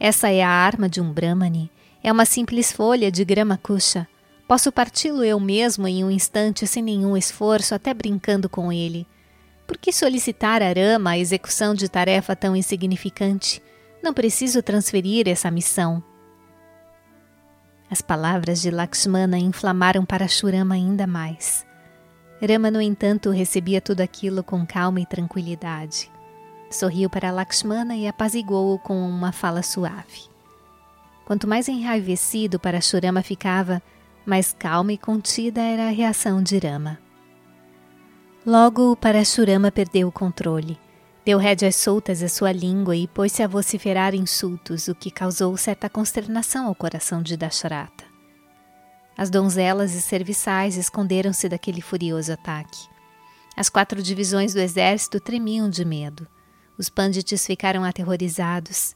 Essa 0.00 0.30
é 0.30 0.42
a 0.42 0.48
arma 0.48 0.88
de 0.88 1.00
um 1.00 1.12
Brahmani. 1.12 1.70
É 2.02 2.10
uma 2.10 2.24
simples 2.24 2.72
folha 2.72 3.10
de 3.10 3.24
grama 3.24 3.56
kusha. 3.56 4.08
Posso 4.46 4.70
parti-lo 4.70 5.24
eu 5.24 5.40
mesmo 5.40 5.88
em 5.88 6.04
um 6.04 6.10
instante 6.10 6.66
sem 6.66 6.82
nenhum 6.82 7.16
esforço, 7.16 7.74
até 7.74 7.94
brincando 7.94 8.48
com 8.48 8.72
ele. 8.72 9.06
Por 9.66 9.78
que 9.78 9.92
solicitar 9.92 10.62
a 10.62 10.72
Rama 10.72 11.10
a 11.10 11.18
execução 11.18 11.74
de 11.74 11.88
tarefa 11.88 12.36
tão 12.36 12.54
insignificante? 12.54 13.62
Não 14.02 14.12
preciso 14.12 14.62
transferir 14.62 15.28
essa 15.28 15.50
missão. 15.50 16.02
As 17.90 18.00
palavras 18.00 18.60
de 18.60 18.70
Lakshmana 18.70 19.38
inflamaram 19.38 20.04
Parashurama 20.04 20.74
ainda 20.74 21.06
mais. 21.06 21.64
Rama, 22.40 22.70
no 22.70 22.80
entanto, 22.80 23.30
recebia 23.30 23.80
tudo 23.80 24.00
aquilo 24.00 24.42
com 24.42 24.66
calma 24.66 25.00
e 25.00 25.06
tranquilidade. 25.06 26.10
Sorriu 26.70 27.08
para 27.08 27.30
Lakshmana 27.30 27.94
e 27.94 28.08
apaziguou-o 28.08 28.78
com 28.78 28.98
uma 29.08 29.30
fala 29.30 29.62
suave. 29.62 30.22
Quanto 31.24 31.46
mais 31.46 31.68
enraivecido 31.68 32.58
Parashurama 32.58 33.22
ficava, 33.22 33.80
mais 34.24 34.52
calma 34.52 34.92
e 34.92 34.98
contida 34.98 35.60
era 35.60 35.88
a 35.88 35.90
reação 35.90 36.42
de 36.42 36.58
Rama. 36.58 36.98
Logo, 38.44 38.96
Parashurama 38.96 39.70
perdeu 39.70 40.08
o 40.08 40.12
controle. 40.12 40.78
Deu 41.24 41.38
rédeas 41.38 41.76
soltas 41.76 42.22
à 42.22 42.28
sua 42.28 42.50
língua 42.50 42.96
e 42.96 43.06
pôs-se 43.06 43.42
a 43.42 43.46
vociferar 43.46 44.14
insultos, 44.14 44.88
o 44.88 44.94
que 44.94 45.10
causou 45.10 45.56
certa 45.56 45.88
consternação 45.88 46.66
ao 46.66 46.74
coração 46.74 47.22
de 47.22 47.36
Dasharata. 47.36 48.04
As 49.16 49.30
donzelas 49.30 49.94
e 49.94 50.02
serviçais 50.02 50.76
esconderam-se 50.76 51.48
daquele 51.48 51.80
furioso 51.80 52.32
ataque. 52.32 52.88
As 53.56 53.68
quatro 53.68 54.02
divisões 54.02 54.54
do 54.54 54.60
exército 54.60 55.20
tremiam 55.20 55.70
de 55.70 55.84
medo. 55.84 56.26
Os 56.76 56.88
pândites 56.88 57.46
ficaram 57.46 57.84
aterrorizados. 57.84 58.94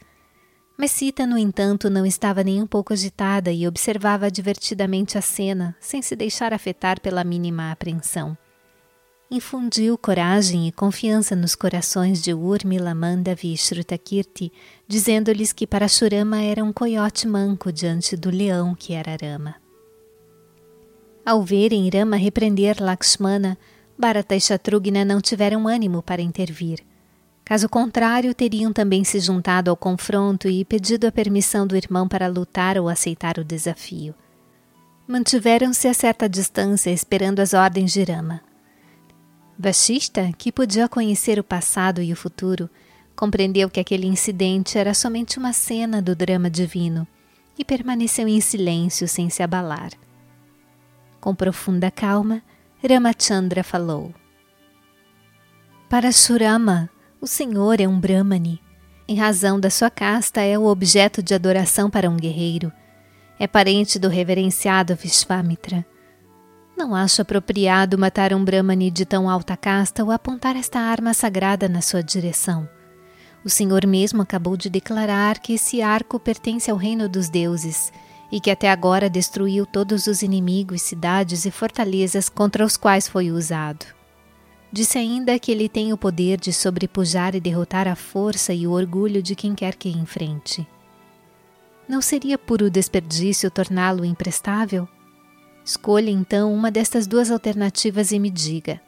Mas 0.77 0.91
Sita, 0.91 1.27
no 1.27 1.39
entanto, 1.39 1.89
não 1.89 2.05
estava 2.05 2.45
nem 2.45 2.63
um 2.63 2.67
pouco 2.67 2.93
agitada 2.93 3.51
e 3.51 3.67
observava 3.67 4.31
divertidamente 4.31 5.17
a 5.17 5.23
cena, 5.23 5.75
sem 5.81 6.03
se 6.03 6.15
deixar 6.15 6.53
afetar 6.53 7.01
pela 7.01 7.25
mínima 7.25 7.73
apreensão. 7.73 8.37
Infundiu 9.29 9.99
coragem 9.99 10.69
e 10.69 10.73
confiança 10.73 11.35
nos 11.35 11.57
corações 11.57 12.23
de 12.23 12.33
Urmila, 12.33 12.95
Mandavi 12.95 13.55
e 13.55 13.57
Shrutakirti, 13.57 14.53
dizendo-lhes 14.87 15.53
que 15.53 15.67
Parashurama 15.67 16.41
era 16.43 16.63
um 16.63 16.73
coiote 16.73 17.27
manco 17.27 17.73
diante 17.73 18.17
do 18.17 18.31
leão 18.31 18.73
que 18.73 18.93
era 18.93 19.17
Rama. 19.21 19.57
Ao 21.25 21.43
verem 21.43 21.89
Rama 21.89 22.17
repreender 22.17 22.77
Lakshmana, 22.81 23.59
Bharata 23.99 24.37
e 24.37 24.41
Shatrugna 24.41 25.05
não 25.05 25.21
tiveram 25.21 25.67
ânimo 25.67 26.03
para 26.03 26.23
intervir. 26.23 26.86
Caso 27.47 27.69
contrário, 27.69 28.35
teriam 28.35 28.73
também 28.73 29.05
se 29.05 29.21
juntado 29.21 29.71
ao 29.71 29.77
confronto 29.77 30.49
e 30.49 30.65
pedido 30.65 31.07
a 31.07 31.13
permissão 31.13 31.65
do 31.65 31.77
irmão 31.77 32.09
para 32.09 32.27
lutar 32.27 32.77
ou 32.77 32.89
aceitar 32.89 33.39
o 33.39 33.45
desafio. 33.45 34.13
Mantiveram-se 35.07 35.87
a 35.87 35.95
certa 35.95 36.29
distância 36.29 36.91
esperando 36.91 37.39
as 37.39 37.55
ordens 37.55 37.93
de 37.93 38.03
Rama. 38.03 38.41
Vashista, 39.57 40.33
que 40.37 40.51
podia 40.51 40.89
conhecer 40.89 41.39
o 41.39 41.45
passado 41.45 42.03
e 42.03 42.13
o 42.13 42.17
futuro, 42.17 42.69
compreendeu 43.15 43.71
que 43.71 43.79
aquele 43.79 44.09
incidente 44.09 44.77
era 44.77 44.93
somente 44.93 45.39
uma 45.39 45.53
cena 45.53 46.03
do 46.03 46.17
drama 46.17 46.51
divino 46.51 47.07
e 47.57 47.65
permaneceu 47.65 48.27
em 48.27 48.41
silêncio 48.41 49.07
sem 49.07 49.31
se 49.31 49.45
abalar. 49.45 49.93
Com 51.21 51.33
profunda 51.33 51.93
calma, 51.93 52.43
Ramachandra 52.83 53.63
falou: 53.63 54.13
Para 55.89 56.11
Surama, 56.11 56.91
o 57.27 57.29
Senhor 57.29 57.81
é 57.81 57.89
um 57.89 57.99
Brahmani. 57.99 58.63
Em 59.09 59.17
razão 59.17 59.59
da 59.59 59.69
sua 59.69 59.91
casta, 59.91 60.43
é 60.43 60.57
o 60.57 60.67
objeto 60.67 61.21
de 61.21 61.35
adoração 61.35 61.91
para 61.91 62.09
um 62.09 62.17
guerreiro. 62.17 62.73
É 63.37 63.49
parente 63.49 63.99
do 63.99 64.07
reverenciado 64.07 64.95
Vishvamitra. 64.95 65.85
Não 66.79 66.95
acho 66.95 67.23
apropriado 67.23 67.99
matar 67.99 68.33
um 68.33 68.45
Brahmani 68.45 68.93
de 68.93 69.05
tão 69.05 69.29
alta 69.29 69.57
casta 69.57 70.05
ou 70.05 70.13
apontar 70.13 70.55
esta 70.55 70.79
arma 70.79 71.13
sagrada 71.13 71.69
na 71.69 71.83
sua 71.83 72.01
direção. 72.01 72.69
O 73.45 73.51
Senhor 73.51 73.85
mesmo 73.89 74.23
acabou 74.23 74.57
de 74.57 74.71
declarar 74.71 75.41
que 75.41 75.55
esse 75.55 75.83
arco 75.83 76.21
pertence 76.21 76.71
ao 76.71 76.77
reino 76.77 77.09
dos 77.09 77.29
deuses 77.29 77.93
e 78.31 78.39
que 78.39 78.53
até 78.53 78.71
agora 78.71 79.11
destruiu 79.11 79.67
todos 79.67 80.07
os 80.07 80.23
inimigos, 80.23 80.81
cidades 80.81 81.45
e 81.45 81.51
fortalezas 81.51 82.29
contra 82.29 82.65
os 82.65 82.77
quais 82.77 83.09
foi 83.09 83.33
usado. 83.33 83.96
Disse 84.73 84.99
ainda 84.99 85.39
que 85.39 85.53
ele 85.53 85.69
tem 85.69 85.93
o 85.93 85.97
poder 85.97 86.39
de 86.39 86.53
sobrepujar 86.53 87.35
e 87.35 87.41
derrotar 87.41 87.87
a 87.87 87.95
força 87.95 88.53
e 88.53 88.67
o 88.67 88.73
orgulho 88.73 89.23
de 89.23 89.35
quem 89.35 89.55
quer 89.55 89.75
que 89.75 89.89
enfrente. 89.89 90.67
Não 91.89 92.03
seria 92.03 92.37
puro 92.37 92.69
desperdício 92.69 93.51
torná-lo 93.51 94.05
imprestável? 94.05 94.89
Escolha 95.65 96.11
então 96.11 96.53
uma 96.53 96.71
destas 96.71 97.07
duas 97.07 97.31
alternativas 97.31 98.11
e 98.11 98.19
me 98.19 98.31
diga: 98.31 98.81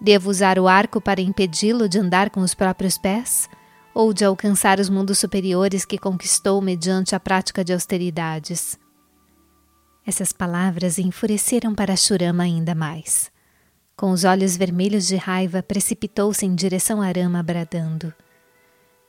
devo 0.00 0.30
usar 0.30 0.58
o 0.58 0.68
arco 0.68 1.00
para 1.00 1.20
impedi-lo 1.20 1.88
de 1.88 1.98
andar 1.98 2.30
com 2.30 2.40
os 2.40 2.54
próprios 2.54 2.96
pés? 2.96 3.48
Ou 3.92 4.12
de 4.12 4.24
alcançar 4.24 4.78
os 4.78 4.88
mundos 4.88 5.18
superiores 5.18 5.84
que 5.84 5.98
conquistou 5.98 6.62
mediante 6.62 7.16
a 7.16 7.20
prática 7.20 7.64
de 7.64 7.72
austeridades? 7.72 8.78
Essas 10.06 10.32
palavras 10.32 10.96
enfureceram 10.98 11.74
para 11.74 11.96
Shurama 11.96 12.44
ainda 12.44 12.72
mais. 12.72 13.30
Com 14.00 14.12
os 14.12 14.24
olhos 14.24 14.56
vermelhos 14.56 15.06
de 15.06 15.16
raiva, 15.16 15.62
precipitou-se 15.62 16.46
em 16.46 16.54
direção 16.54 17.02
a 17.02 17.12
Rama, 17.12 17.42
bradando: 17.42 18.10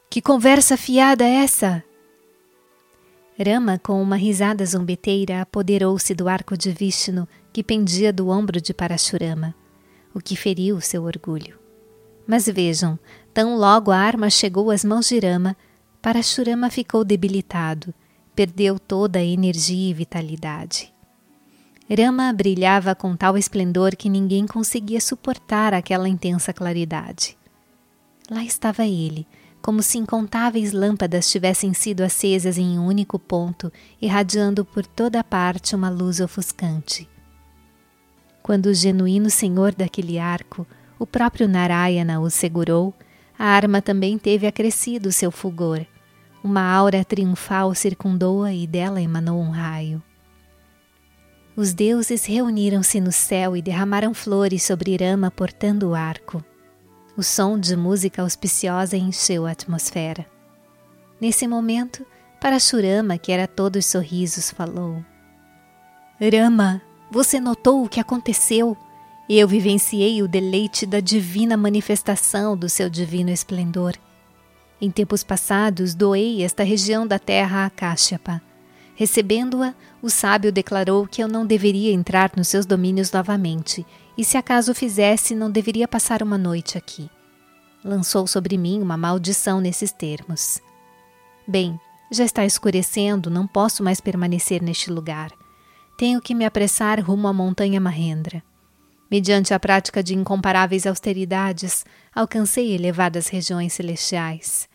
Que 0.09 0.21
conversa 0.21 0.75
fiada 0.75 1.23
é 1.23 1.35
essa? 1.45 1.81
Rama, 3.39 3.79
com 3.79 4.01
uma 4.01 4.17
risada 4.17 4.65
zombeteira, 4.65 5.39
apoderou-se 5.39 6.13
do 6.13 6.27
arco 6.27 6.57
de 6.57 6.73
Vishnu 6.73 7.25
que 7.53 7.63
pendia 7.63 8.11
do 8.11 8.27
ombro 8.27 8.59
de 8.59 8.73
Parashurama, 8.73 9.55
o 10.13 10.19
que 10.19 10.35
feriu 10.35 10.81
seu 10.81 11.05
orgulho. 11.05 11.57
Mas 12.27 12.47
vejam, 12.47 12.99
tão 13.33 13.55
logo 13.55 13.91
a 13.91 13.97
arma 13.97 14.29
chegou 14.29 14.69
às 14.69 14.83
mãos 14.83 15.07
de 15.07 15.17
Rama, 15.19 15.55
Parashurama 16.01 16.69
ficou 16.69 17.05
debilitado, 17.05 17.93
perdeu 18.35 18.77
toda 18.77 19.19
a 19.19 19.23
energia 19.23 19.89
e 19.89 19.93
vitalidade. 19.93 20.93
Rama 21.93 22.31
brilhava 22.31 22.95
com 22.95 23.17
tal 23.17 23.37
esplendor 23.37 23.97
que 23.97 24.07
ninguém 24.07 24.47
conseguia 24.47 25.01
suportar 25.01 25.73
aquela 25.73 26.07
intensa 26.07 26.53
claridade. 26.53 27.37
Lá 28.29 28.45
estava 28.45 28.85
ele, 28.85 29.27
como 29.61 29.83
se 29.83 29.97
incontáveis 29.97 30.71
lâmpadas 30.71 31.29
tivessem 31.29 31.73
sido 31.73 32.01
acesas 32.01 32.57
em 32.57 32.79
um 32.79 32.85
único 32.85 33.19
ponto, 33.19 33.69
irradiando 34.01 34.63
por 34.63 34.85
toda 34.85 35.21
parte 35.21 35.75
uma 35.75 35.89
luz 35.89 36.21
ofuscante. 36.21 37.09
Quando 38.41 38.67
o 38.67 38.73
genuíno 38.73 39.29
senhor 39.29 39.75
daquele 39.75 40.17
arco, 40.17 40.65
o 40.97 41.05
próprio 41.05 41.45
Narayana, 41.45 42.21
o 42.21 42.29
segurou, 42.29 42.93
a 43.37 43.45
arma 43.45 43.81
também 43.81 44.17
teve 44.17 44.47
acrescido 44.47 45.11
seu 45.11 45.29
fulgor. 45.29 45.85
Uma 46.41 46.63
aura 46.63 47.03
triunfal 47.03 47.75
circundou-a 47.75 48.53
e 48.53 48.65
dela 48.65 49.01
emanou 49.01 49.41
um 49.41 49.49
raio. 49.49 50.01
Os 51.61 51.73
deuses 51.73 52.25
reuniram-se 52.25 52.99
no 52.99 53.11
céu 53.11 53.55
e 53.55 53.61
derramaram 53.61 54.15
flores 54.15 54.63
sobre 54.63 54.93
Irama 54.93 55.29
portando 55.29 55.89
o 55.89 55.93
arco. 55.93 56.43
O 57.15 57.21
som 57.21 57.59
de 57.59 57.77
música 57.77 58.23
auspiciosa 58.23 58.97
encheu 58.97 59.45
a 59.45 59.51
atmosfera. 59.51 60.25
Nesse 61.21 61.47
momento, 61.47 62.03
Parashurama, 62.41 63.15
que 63.19 63.31
era 63.31 63.47
todos 63.47 63.85
sorrisos, 63.85 64.49
falou: 64.49 65.05
Rama, 66.19 66.81
você 67.11 67.39
notou 67.39 67.85
o 67.85 67.87
que 67.87 67.99
aconteceu? 67.99 68.75
Eu 69.29 69.47
vivenciei 69.47 70.23
o 70.23 70.27
deleite 70.27 70.87
da 70.87 70.99
divina 70.99 71.55
manifestação 71.55 72.57
do 72.57 72.67
seu 72.67 72.89
divino 72.89 73.29
esplendor. 73.29 73.93
Em 74.81 74.89
tempos 74.89 75.23
passados, 75.23 75.93
doei 75.93 76.43
esta 76.43 76.63
região 76.63 77.05
da 77.05 77.19
terra 77.19 77.67
a 77.67 77.69
Kashyapa. 77.69 78.41
Recebendo-a, 78.95 79.73
o 80.01 80.09
sábio 80.09 80.51
declarou 80.51 81.07
que 81.07 81.23
eu 81.23 81.27
não 81.27 81.45
deveria 81.45 81.93
entrar 81.93 82.31
nos 82.35 82.47
seus 82.47 82.65
domínios 82.65 83.11
novamente 83.11 83.85
e 84.17 84.23
se 84.23 84.37
acaso 84.37 84.75
fizesse, 84.75 85.33
não 85.33 85.49
deveria 85.49 85.87
passar 85.87 86.21
uma 86.21 86.37
noite 86.37 86.77
aqui. 86.77 87.09
Lançou 87.83 88.27
sobre 88.27 88.57
mim 88.57 88.81
uma 88.81 88.97
maldição 88.97 89.59
nesses 89.59 89.91
termos. 89.91 90.61
Bem, 91.47 91.79
já 92.11 92.23
está 92.23 92.45
escurecendo, 92.45 93.29
não 93.29 93.47
posso 93.47 93.81
mais 93.83 93.99
permanecer 93.99 94.61
neste 94.61 94.91
lugar. 94.91 95.31
Tenho 95.97 96.21
que 96.21 96.35
me 96.35 96.45
apressar 96.45 96.99
rumo 96.99 97.27
à 97.27 97.33
montanha 97.33 97.79
Mahendra. 97.79 98.43
Mediante 99.09 99.53
a 99.53 99.59
prática 99.59 100.03
de 100.03 100.15
incomparáveis 100.15 100.85
austeridades, 100.85 101.85
alcancei 102.13 102.73
elevadas 102.73 103.27
regiões 103.27 103.73
celestiais. 103.73 104.69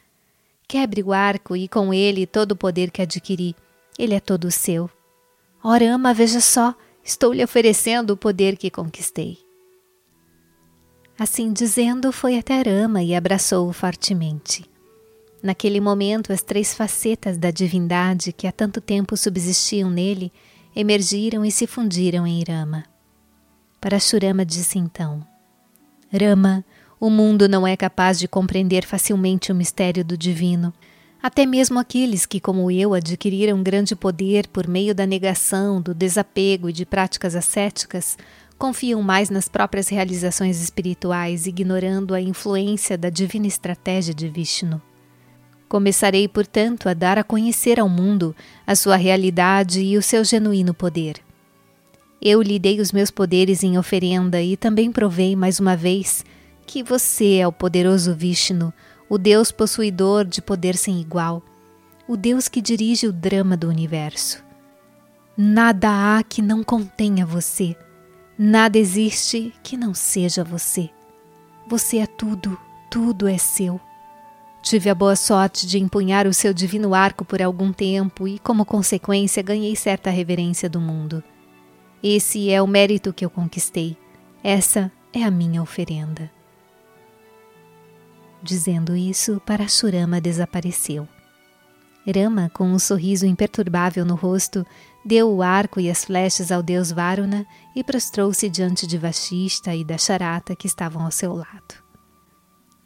Quebre 0.69 1.03
o 1.03 1.13
arco 1.13 1.57
e 1.57 1.69
com 1.69 1.95
ele 1.95 2.27
todo 2.27 2.53
o 2.53 2.57
poder 2.57 2.91
que 2.91 3.03
adquiri. 3.03 3.55
Ele 3.99 4.15
é 4.15 4.21
todo 4.21 4.51
seu. 4.51 4.91
Ora, 5.63 5.95
ama, 5.95 6.15
veja 6.15 6.41
só, 6.41 6.75
Estou 7.07 7.33
lhe 7.33 7.45
oferecendo 7.45 8.11
o 8.11 8.17
poder 8.17 8.57
que 8.57 8.69
conquistei. 8.69 9.39
Assim 11.17 11.53
dizendo, 11.53 12.11
foi 12.11 12.37
até 12.37 12.61
Rama 12.63 13.01
e 13.01 13.15
abraçou-o 13.15 13.73
fortemente. 13.73 14.69
Naquele 15.41 15.81
momento, 15.81 16.33
as 16.33 16.43
três 16.43 16.75
facetas 16.75 17.39
da 17.39 17.53
divindade 17.53 18.33
que 18.33 18.49
há 18.49 18.51
tanto 18.51 18.81
tempo 18.81 19.17
subsistiam 19.17 19.89
nele 19.89 20.33
emergiram 20.75 21.45
e 21.45 21.53
se 21.53 21.65
fundiram 21.65 22.27
em 22.27 22.43
Rama. 22.43 22.83
Parashurama 23.81 24.45
disse 24.45 24.77
então: 24.77 25.25
Rama, 26.13 26.65
o 26.99 27.09
mundo 27.09 27.49
não 27.49 27.65
é 27.65 27.77
capaz 27.77 28.19
de 28.19 28.27
compreender 28.27 28.85
facilmente 28.85 29.53
o 29.53 29.55
mistério 29.55 30.05
do 30.05 30.19
divino. 30.19 30.75
Até 31.27 31.45
mesmo 31.45 31.81
aqueles 31.81 32.25
que, 32.25 32.39
como 32.39 32.71
eu, 32.71 32.95
adquiriram 32.95 33.61
grande 33.61 33.97
poder 33.97 34.47
por 34.47 34.69
meio 34.69 34.95
da 34.95 35.05
negação, 35.05 35.83
do 35.83 35.93
desapego 35.93 36.71
e 36.71 36.73
de 36.73 36.87
práticas 36.87 37.35
ascéticas, 37.35 38.17
confiam 38.57 39.03
mais 39.03 39.29
nas 39.29 39.49
próprias 39.49 39.89
realizações 39.89 40.63
espirituais, 40.63 41.49
ignorando 41.49 42.15
a 42.15 42.21
influência 42.21 42.97
da 42.97 43.11
divina 43.11 43.49
estratégia 43.49 44.15
de 44.15 44.29
Vishnu. 44.29 44.81
Começarei, 45.69 46.29
portanto, 46.29 46.89
a 46.89 46.95
dar 46.95 47.19
a 47.19 47.25
conhecer 47.25 47.81
ao 47.81 47.89
mundo 47.89 48.33
a 48.65 48.77
sua 48.77 48.95
realidade 48.95 49.81
e 49.81 49.99
o 49.99 50.03
seu 50.03 50.23
genuíno 50.23 50.73
poder. 50.73 51.17
Eu 52.23 52.41
lhe 52.41 52.57
dei 52.57 52.81
os 52.81 52.93
meus 52.93 53.11
poderes 53.11 53.65
em 53.65 53.77
oferenda 53.77 54.41
e 54.41 54.57
também 54.57 54.93
provei 54.93 55.35
mais 55.35 55.59
uma 55.59 55.77
vez 55.77 56.25
que 56.65 56.85
você 56.85 57.39
é 57.39 57.49
o 57.49 57.53
poderoso 57.53 58.15
Vishnu, 58.15 58.73
o 59.09 59.19
Deus 59.19 59.53
possuidor 59.53 60.25
de 60.25 60.43
poder 60.43 60.77
sem 60.77 61.01
igual, 61.01 61.43
o 62.09 62.17
Deus 62.17 62.49
que 62.49 62.61
dirige 62.61 63.07
o 63.07 63.13
drama 63.13 63.57
do 63.57 63.69
universo. 63.69 64.45
Nada 65.37 65.89
há 65.91 66.23
que 66.23 66.41
não 66.41 66.65
contenha 66.65 67.27
você, 67.27 67.77
nada 68.39 68.79
existe 68.79 69.53
que 69.63 69.77
não 69.77 69.95
seja 69.95 70.43
você. 70.43 70.91
Você 71.69 71.99
é 71.99 72.07
tudo, 72.07 72.59
tudo 72.91 73.29
é 73.29 73.39
seu. 73.39 73.81
Tive 74.63 74.91
a 74.91 74.95
boa 74.95 75.15
sorte 75.15 75.67
de 75.67 75.79
empunhar 75.79 76.27
o 76.27 76.35
seu 76.35 76.53
divino 76.53 76.95
arco 76.95 77.25
por 77.25 77.41
algum 77.41 77.73
tempo 77.73 78.27
e, 78.27 78.39
como 78.39 78.65
consequência, 78.65 79.43
ganhei 79.43 79.77
certa 79.77 80.11
reverência 80.11 80.69
do 80.69 80.81
mundo. 80.81 81.23
Esse 82.03 82.51
é 82.51 82.61
o 82.61 82.67
mérito 82.67 83.13
que 83.13 83.25
eu 83.25 83.31
conquistei. 83.31 83.97
Essa 84.43 84.91
é 85.13 85.23
a 85.23 85.31
minha 85.31 85.63
oferenda. 85.63 86.36
Dizendo 88.43 88.95
isso, 88.95 89.41
Parashurama 89.45 90.21
desapareceu. 90.21 91.09
Rama, 92.07 92.51
com 92.55 92.69
um 92.69 92.79
sorriso 92.79 93.27
imperturbável 93.27 94.05
no 94.05 94.15
rosto, 94.15 94.65
deu 95.05 95.29
o 95.29 95.43
arco 95.43 95.81
e 95.81 95.91
as 95.91 96.05
flechas 96.05 96.53
ao 96.53 96.63
deus 96.63 96.93
Varuna 96.93 97.47
e 97.75 97.83
prostrou-se 97.83 98.49
diante 98.49 98.87
de 98.87 98.97
Vashista 98.97 99.75
e 99.75 99.85
da 99.85 99.99
Charata 99.99 100.55
que 100.55 100.67
estavam 100.67 101.05
ao 101.05 101.11
seu 101.11 101.35
lado. 101.35 101.87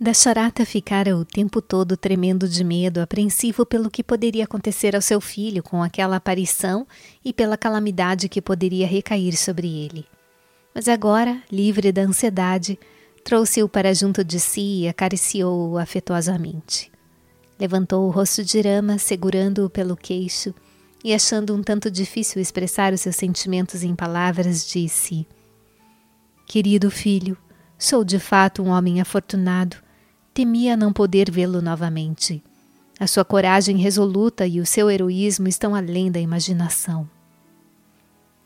Dasharata 0.02 0.64
ficara 0.64 1.14
o 1.14 1.26
tempo 1.26 1.60
todo 1.60 1.94
tremendo 1.94 2.48
de 2.48 2.64
medo, 2.64 3.02
apreensivo 3.02 3.66
pelo 3.66 3.90
que 3.90 4.02
poderia 4.02 4.44
acontecer 4.44 4.96
ao 4.96 5.02
seu 5.02 5.20
filho 5.20 5.62
com 5.62 5.82
aquela 5.82 6.16
aparição 6.16 6.86
e 7.22 7.34
pela 7.34 7.58
calamidade 7.58 8.26
que 8.26 8.40
poderia 8.40 8.86
recair 8.86 9.36
sobre 9.36 9.68
ele. 9.68 10.06
Mas 10.74 10.88
agora, 10.88 11.42
livre 11.52 11.92
da 11.92 12.00
ansiedade, 12.00 12.80
Trouxe-o 13.24 13.68
para 13.68 13.94
junto 13.94 14.24
de 14.24 14.40
si 14.40 14.82
e 14.82 14.88
acariciou-o 14.88 15.78
afetuosamente. 15.78 16.90
Levantou 17.58 18.06
o 18.06 18.10
rosto 18.10 18.42
de 18.42 18.60
Rama, 18.60 18.98
segurando-o 18.98 19.68
pelo 19.68 19.96
queixo, 19.96 20.54
e 21.04 21.14
achando 21.14 21.54
um 21.54 21.62
tanto 21.62 21.90
difícil 21.90 22.40
expressar 22.40 22.92
os 22.92 23.02
seus 23.02 23.16
sentimentos 23.16 23.82
em 23.82 23.94
palavras, 23.94 24.66
disse: 24.66 25.26
Querido 26.46 26.90
filho, 26.90 27.36
sou 27.78 28.04
de 28.04 28.18
fato 28.18 28.62
um 28.62 28.68
homem 28.68 29.00
afortunado. 29.00 29.76
Temia 30.32 30.76
não 30.76 30.92
poder 30.92 31.30
vê-lo 31.30 31.60
novamente. 31.60 32.42
A 32.98 33.06
sua 33.06 33.24
coragem 33.24 33.76
resoluta 33.76 34.46
e 34.46 34.60
o 34.60 34.66
seu 34.66 34.90
heroísmo 34.90 35.48
estão 35.48 35.74
além 35.74 36.10
da 36.10 36.20
imaginação. 36.20 37.08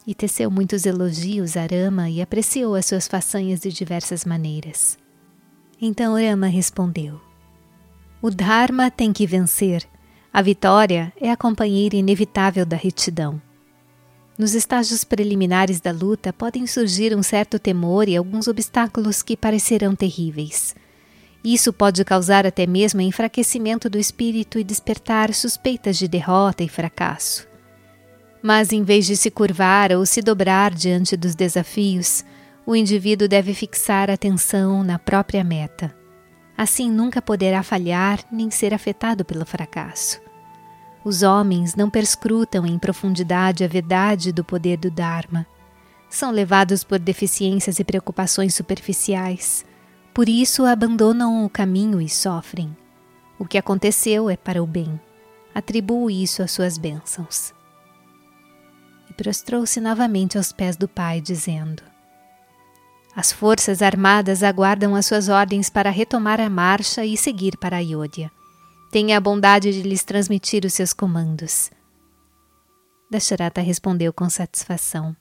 E 0.06 0.14
teceu 0.14 0.50
muitos 0.50 0.84
elogios 0.84 1.56
a 1.56 1.66
Rama 1.66 2.10
e 2.10 2.20
apreciou 2.20 2.74
as 2.74 2.86
suas 2.86 3.08
façanhas 3.08 3.60
de 3.60 3.72
diversas 3.72 4.24
maneiras. 4.24 4.98
Então 5.80 6.14
Rama 6.14 6.46
respondeu: 6.46 7.20
O 8.20 8.30
Dharma 8.30 8.90
tem 8.90 9.12
que 9.12 9.26
vencer. 9.26 9.86
A 10.32 10.42
vitória 10.42 11.12
é 11.20 11.30
a 11.30 11.36
companheira 11.36 11.96
inevitável 11.96 12.66
da 12.66 12.76
retidão. 12.76 13.40
Nos 14.36 14.52
estágios 14.52 15.04
preliminares 15.04 15.80
da 15.80 15.92
luta 15.92 16.32
podem 16.32 16.66
surgir 16.66 17.16
um 17.16 17.22
certo 17.22 17.56
temor 17.58 18.08
e 18.08 18.16
alguns 18.16 18.48
obstáculos 18.48 19.22
que 19.22 19.36
parecerão 19.36 19.94
terríveis. 19.94 20.74
Isso 21.44 21.72
pode 21.72 22.04
causar 22.04 22.44
até 22.44 22.66
mesmo 22.66 23.00
enfraquecimento 23.00 23.88
do 23.88 23.98
espírito 23.98 24.58
e 24.58 24.64
despertar 24.64 25.32
suspeitas 25.32 25.96
de 25.96 26.08
derrota 26.08 26.64
e 26.64 26.68
fracasso. 26.68 27.53
Mas 28.46 28.74
em 28.74 28.82
vez 28.82 29.06
de 29.06 29.16
se 29.16 29.30
curvar 29.30 29.90
ou 29.90 30.04
se 30.04 30.20
dobrar 30.20 30.74
diante 30.74 31.16
dos 31.16 31.34
desafios, 31.34 32.22
o 32.66 32.76
indivíduo 32.76 33.26
deve 33.26 33.54
fixar 33.54 34.10
atenção 34.10 34.84
na 34.84 34.98
própria 34.98 35.42
meta. 35.42 35.96
Assim 36.54 36.90
nunca 36.90 37.22
poderá 37.22 37.62
falhar 37.62 38.20
nem 38.30 38.50
ser 38.50 38.74
afetado 38.74 39.24
pelo 39.24 39.46
fracasso. 39.46 40.20
Os 41.02 41.22
homens 41.22 41.74
não 41.74 41.88
perscrutam 41.88 42.66
em 42.66 42.78
profundidade 42.78 43.64
a 43.64 43.66
verdade 43.66 44.30
do 44.30 44.44
poder 44.44 44.76
do 44.76 44.90
Dharma. 44.90 45.46
São 46.10 46.30
levados 46.30 46.84
por 46.84 46.98
deficiências 46.98 47.78
e 47.78 47.84
preocupações 47.84 48.54
superficiais. 48.54 49.64
Por 50.12 50.28
isso 50.28 50.66
abandonam 50.66 51.46
o 51.46 51.48
caminho 51.48 51.98
e 51.98 52.10
sofrem. 52.10 52.76
O 53.38 53.46
que 53.46 53.56
aconteceu 53.56 54.28
é 54.28 54.36
para 54.36 54.62
o 54.62 54.66
bem. 54.66 55.00
Atribuo 55.54 56.10
isso 56.10 56.42
às 56.42 56.50
suas 56.50 56.76
bênçãos. 56.76 57.53
E 59.14 59.22
prostrou-se 59.22 59.80
novamente 59.80 60.36
aos 60.36 60.50
pés 60.50 60.76
do 60.76 60.88
pai, 60.88 61.20
dizendo: 61.20 61.84
As 63.14 63.30
forças 63.30 63.80
armadas 63.80 64.42
aguardam 64.42 64.96
as 64.96 65.06
suas 65.06 65.28
ordens 65.28 65.70
para 65.70 65.88
retomar 65.88 66.40
a 66.40 66.50
marcha 66.50 67.04
e 67.04 67.16
seguir 67.16 67.56
para 67.56 67.76
Ayodhya. 67.76 68.28
Tenha 68.90 69.16
a 69.16 69.20
bondade 69.20 69.72
de 69.72 69.88
lhes 69.88 70.02
transmitir 70.02 70.64
os 70.64 70.72
seus 70.72 70.92
comandos. 70.92 71.70
Dasharata 73.08 73.60
respondeu 73.60 74.12
com 74.12 74.28
satisfação: 74.28 75.16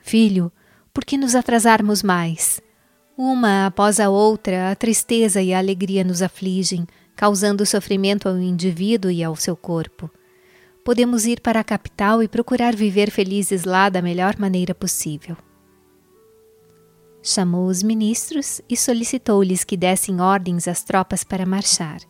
Filho, 0.00 0.50
por 0.92 1.04
que 1.04 1.16
nos 1.16 1.36
atrasarmos 1.36 2.02
mais? 2.02 2.60
Uma 3.16 3.66
após 3.66 4.00
a 4.00 4.10
outra, 4.10 4.72
a 4.72 4.74
tristeza 4.74 5.40
e 5.40 5.54
a 5.54 5.58
alegria 5.58 6.02
nos 6.02 6.22
afligem, 6.22 6.86
causando 7.14 7.64
sofrimento 7.64 8.28
ao 8.28 8.36
indivíduo 8.36 9.10
e 9.10 9.22
ao 9.22 9.36
seu 9.36 9.56
corpo. 9.56 10.10
Podemos 10.84 11.26
ir 11.26 11.40
para 11.40 11.60
a 11.60 11.64
capital 11.64 12.22
e 12.22 12.28
procurar 12.28 12.74
viver 12.74 13.10
felizes 13.10 13.64
lá 13.64 13.88
da 13.88 14.02
melhor 14.02 14.36
maneira 14.36 14.74
possível. 14.74 15.36
Chamou 17.22 17.66
os 17.66 17.84
ministros 17.84 18.60
e 18.68 18.76
solicitou-lhes 18.76 19.62
que 19.62 19.76
dessem 19.76 20.20
ordens 20.20 20.66
às 20.66 20.82
tropas 20.82 21.22
para 21.22 21.46
marchar. 21.46 22.00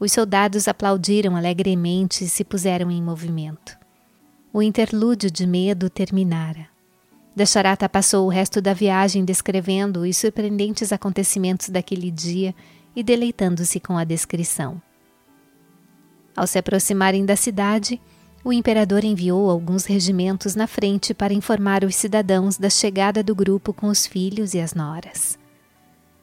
Os 0.00 0.10
soldados 0.10 0.66
aplaudiram 0.66 1.36
alegremente 1.36 2.24
e 2.24 2.28
se 2.28 2.42
puseram 2.42 2.90
em 2.90 3.00
movimento. 3.00 3.78
O 4.52 4.60
interlúdio 4.60 5.30
de 5.30 5.46
medo 5.46 5.88
terminara. 5.88 6.66
Dasharata 7.36 7.88
passou 7.88 8.26
o 8.26 8.30
resto 8.30 8.60
da 8.60 8.74
viagem 8.74 9.24
descrevendo 9.24 10.00
os 10.00 10.16
surpreendentes 10.16 10.92
acontecimentos 10.92 11.68
daquele 11.68 12.10
dia 12.10 12.52
e 12.94 13.04
deleitando-se 13.04 13.78
com 13.78 13.96
a 13.96 14.02
descrição. 14.02 14.82
Ao 16.36 16.46
se 16.46 16.58
aproximarem 16.58 17.24
da 17.24 17.36
cidade, 17.36 18.00
o 18.44 18.52
imperador 18.52 19.04
enviou 19.04 19.48
alguns 19.48 19.86
regimentos 19.86 20.54
na 20.54 20.66
frente 20.66 21.14
para 21.14 21.32
informar 21.32 21.84
os 21.84 21.94
cidadãos 21.94 22.58
da 22.58 22.68
chegada 22.68 23.22
do 23.22 23.34
grupo 23.34 23.72
com 23.72 23.86
os 23.86 24.06
filhos 24.06 24.52
e 24.52 24.60
as 24.60 24.74
noras. 24.74 25.38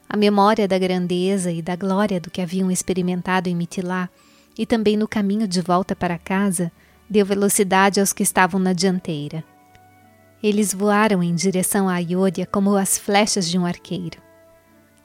A 0.08 0.18
memória 0.18 0.68
da 0.68 0.78
grandeza 0.78 1.52
e 1.52 1.62
da 1.62 1.76
glória 1.76 2.20
do 2.20 2.30
que 2.30 2.42
haviam 2.42 2.70
experimentado 2.70 3.50
em 3.50 3.56
Mitilá 3.56 4.10
e 4.58 4.66
também 4.66 4.98
no 4.98 5.08
caminho 5.08 5.48
de 5.48 5.62
volta 5.62 5.96
para 5.96 6.18
casa 6.18 6.72
deu 7.10 7.26
velocidade 7.26 8.00
aos 8.00 8.14
que 8.14 8.22
estavam 8.22 8.60
na 8.60 8.74
dianteira. 8.74 9.44
Eles 10.44 10.74
voaram 10.74 11.24
em 11.24 11.34
direção 11.34 11.88
a 11.88 11.94
Ayodhya 11.94 12.46
como 12.46 12.76
as 12.76 12.98
flechas 12.98 13.50
de 13.50 13.58
um 13.58 13.66
arqueiro. 13.66 14.18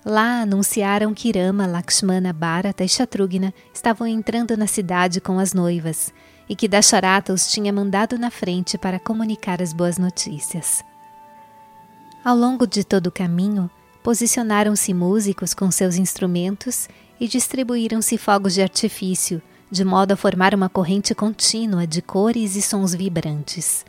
Lá 0.06 0.42
anunciaram 0.42 1.12
que 1.12 1.32
Rama, 1.32 1.66
Lakshmana, 1.66 2.32
Bharata 2.32 2.84
e 2.84 2.88
Shatrughna 2.88 3.52
estavam 3.74 4.06
entrando 4.06 4.56
na 4.56 4.68
cidade 4.68 5.20
com 5.20 5.38
as 5.38 5.52
noivas 5.52 6.14
e 6.48 6.54
que 6.54 6.68
Dasharata 6.68 7.32
os 7.32 7.50
tinha 7.50 7.72
mandado 7.72 8.16
na 8.16 8.30
frente 8.30 8.78
para 8.78 9.00
comunicar 9.00 9.60
as 9.60 9.72
boas 9.72 9.98
notícias. 9.98 10.84
Ao 12.24 12.36
longo 12.36 12.66
de 12.66 12.84
todo 12.84 13.08
o 13.08 13.12
caminho, 13.12 13.68
Posicionaram-se 14.06 14.94
músicos 14.94 15.52
com 15.52 15.68
seus 15.68 15.96
instrumentos 15.96 16.88
e 17.18 17.26
distribuíram-se 17.26 18.16
fogos 18.16 18.54
de 18.54 18.62
artifício, 18.62 19.42
de 19.68 19.84
modo 19.84 20.12
a 20.12 20.16
formar 20.16 20.54
uma 20.54 20.68
corrente 20.68 21.12
contínua 21.12 21.88
de 21.88 22.00
cores 22.00 22.54
e 22.54 22.62
sons 22.62 22.94
vibrantes. 22.94 23.84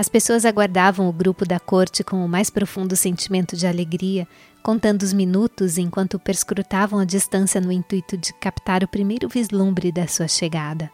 As 0.00 0.08
pessoas 0.08 0.46
aguardavam 0.46 1.10
o 1.10 1.12
grupo 1.12 1.46
da 1.46 1.60
corte 1.60 2.02
com 2.02 2.24
o 2.24 2.28
mais 2.28 2.48
profundo 2.48 2.96
sentimento 2.96 3.54
de 3.54 3.66
alegria, 3.66 4.26
contando 4.62 5.02
os 5.02 5.12
minutos 5.12 5.76
enquanto 5.76 6.18
perscrutavam 6.18 7.00
a 7.00 7.04
distância 7.04 7.60
no 7.60 7.70
intuito 7.70 8.16
de 8.16 8.32
captar 8.40 8.82
o 8.82 8.88
primeiro 8.88 9.28
vislumbre 9.28 9.92
da 9.92 10.06
sua 10.06 10.26
chegada. 10.26 10.90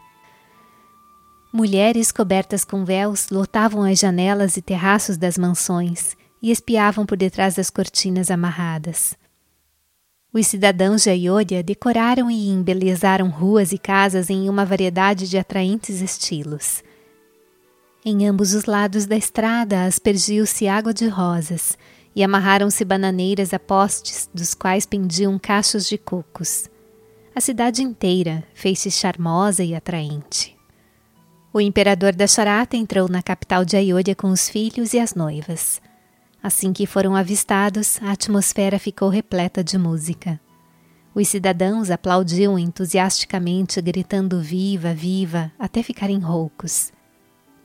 Mulheres 1.53 2.11
cobertas 2.11 2.65
com 2.65 2.83
véus 2.83 3.29
lotavam 3.29 3.83
as 3.83 3.97
janelas 3.97 4.57
e 4.57 4.61
terraços 4.61 5.15
das 5.15 5.37
mansões, 5.37 6.13
e 6.41 6.51
espiavam 6.51 7.05
por 7.05 7.17
detrás 7.17 7.55
das 7.55 7.69
cortinas 7.69 8.29
amarradas. 8.29 9.15
Os 10.33 10.47
cidadãos 10.47 11.03
de 11.03 11.11
Ayodhya 11.11 11.63
decoraram 11.63 12.29
e 12.29 12.49
embelezaram 12.49 13.29
ruas 13.29 13.71
e 13.71 13.77
casas 13.77 14.29
em 14.29 14.49
uma 14.49 14.65
variedade 14.65 15.29
de 15.29 15.37
atraentes 15.37 16.01
estilos. 16.01 16.83
Em 18.09 18.25
ambos 18.25 18.53
os 18.53 18.63
lados 18.63 19.05
da 19.05 19.17
estrada 19.17 19.83
aspergiu-se 19.83 20.65
água 20.65 20.93
de 20.93 21.09
rosas 21.09 21.77
e 22.15 22.23
amarraram-se 22.23 22.85
bananeiras 22.85 23.53
a 23.53 23.59
postes 23.59 24.29
dos 24.33 24.53
quais 24.53 24.85
pendiam 24.85 25.37
cachos 25.37 25.89
de 25.89 25.97
cocos. 25.97 26.69
A 27.35 27.41
cidade 27.41 27.83
inteira 27.83 28.45
fez-se 28.53 28.89
charmosa 28.89 29.61
e 29.61 29.75
atraente. 29.75 30.55
O 31.51 31.59
imperador 31.59 32.15
da 32.15 32.25
Charata 32.27 32.77
entrou 32.77 33.09
na 33.09 33.21
capital 33.21 33.65
de 33.65 33.75
Ayodhya 33.75 34.15
com 34.15 34.29
os 34.29 34.47
filhos 34.47 34.93
e 34.93 34.99
as 35.01 35.13
noivas. 35.13 35.81
Assim 36.41 36.71
que 36.71 36.87
foram 36.87 37.13
avistados, 37.13 38.01
a 38.01 38.13
atmosfera 38.13 38.79
ficou 38.79 39.09
repleta 39.09 39.61
de 39.61 39.77
música. 39.77 40.39
Os 41.13 41.27
cidadãos 41.27 41.91
aplaudiam 41.91 42.57
entusiasticamente, 42.57 43.81
gritando 43.81 44.39
viva, 44.39 44.93
viva, 44.93 45.51
até 45.59 45.83
ficarem 45.83 46.19
roucos. 46.19 46.95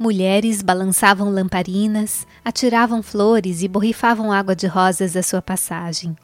Mulheres 0.02 0.62
balançavam 0.62 1.30
lamparinas, 1.30 2.26
atiravam 2.44 3.04
flores 3.04 3.62
e 3.62 3.68
borrifavam 3.68 4.32
água 4.32 4.52
de 4.56 4.66
rosas 4.66 5.16
à 5.16 5.22
sua 5.22 5.40
passagem. 5.40 6.16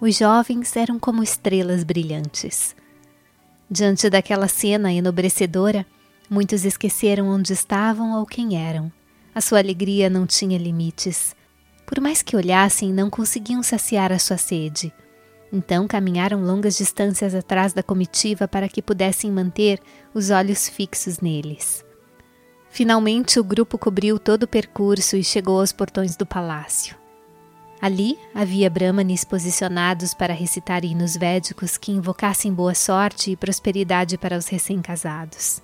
Os 0.00 0.16
jovens 0.16 0.76
eram 0.76 0.96
como 0.96 1.20
estrelas 1.20 1.82
brilhantes. 1.82 2.76
Diante 3.68 4.08
daquela 4.08 4.46
cena 4.46 4.92
enobrecedora, 4.92 5.84
muitos 6.30 6.64
esqueceram 6.64 7.26
onde 7.26 7.52
estavam 7.52 8.16
ou 8.16 8.24
quem 8.24 8.56
eram. 8.56 8.92
A 9.34 9.40
sua 9.40 9.58
alegria 9.58 10.08
não 10.08 10.24
tinha 10.24 10.56
limites. 10.56 11.34
Por 11.84 12.00
mais 12.00 12.22
que 12.22 12.36
olhassem, 12.36 12.92
não 12.92 13.10
conseguiam 13.10 13.60
saciar 13.60 14.12
a 14.12 14.20
sua 14.20 14.36
sede. 14.36 14.92
Então 15.52 15.88
caminharam 15.88 16.44
longas 16.44 16.76
distâncias 16.78 17.34
atrás 17.34 17.72
da 17.72 17.82
comitiva 17.82 18.46
para 18.46 18.68
que 18.68 18.80
pudessem 18.80 19.32
manter 19.32 19.80
os 20.14 20.30
olhos 20.30 20.68
fixos 20.68 21.18
neles. 21.18 21.84
Finalmente, 22.70 23.40
o 23.40 23.44
grupo 23.44 23.76
cobriu 23.76 24.18
todo 24.18 24.44
o 24.44 24.48
percurso 24.48 25.16
e 25.16 25.24
chegou 25.24 25.58
aos 25.58 25.72
portões 25.72 26.16
do 26.16 26.24
palácio. 26.24 26.96
Ali 27.82 28.18
havia 28.34 28.70
brahmanes 28.70 29.24
posicionados 29.24 30.14
para 30.14 30.34
recitar 30.34 30.84
hinos 30.84 31.16
védicos 31.16 31.76
que 31.76 31.90
invocassem 31.90 32.52
boa 32.52 32.74
sorte 32.74 33.32
e 33.32 33.36
prosperidade 33.36 34.16
para 34.16 34.36
os 34.36 34.46
recém-casados. 34.46 35.62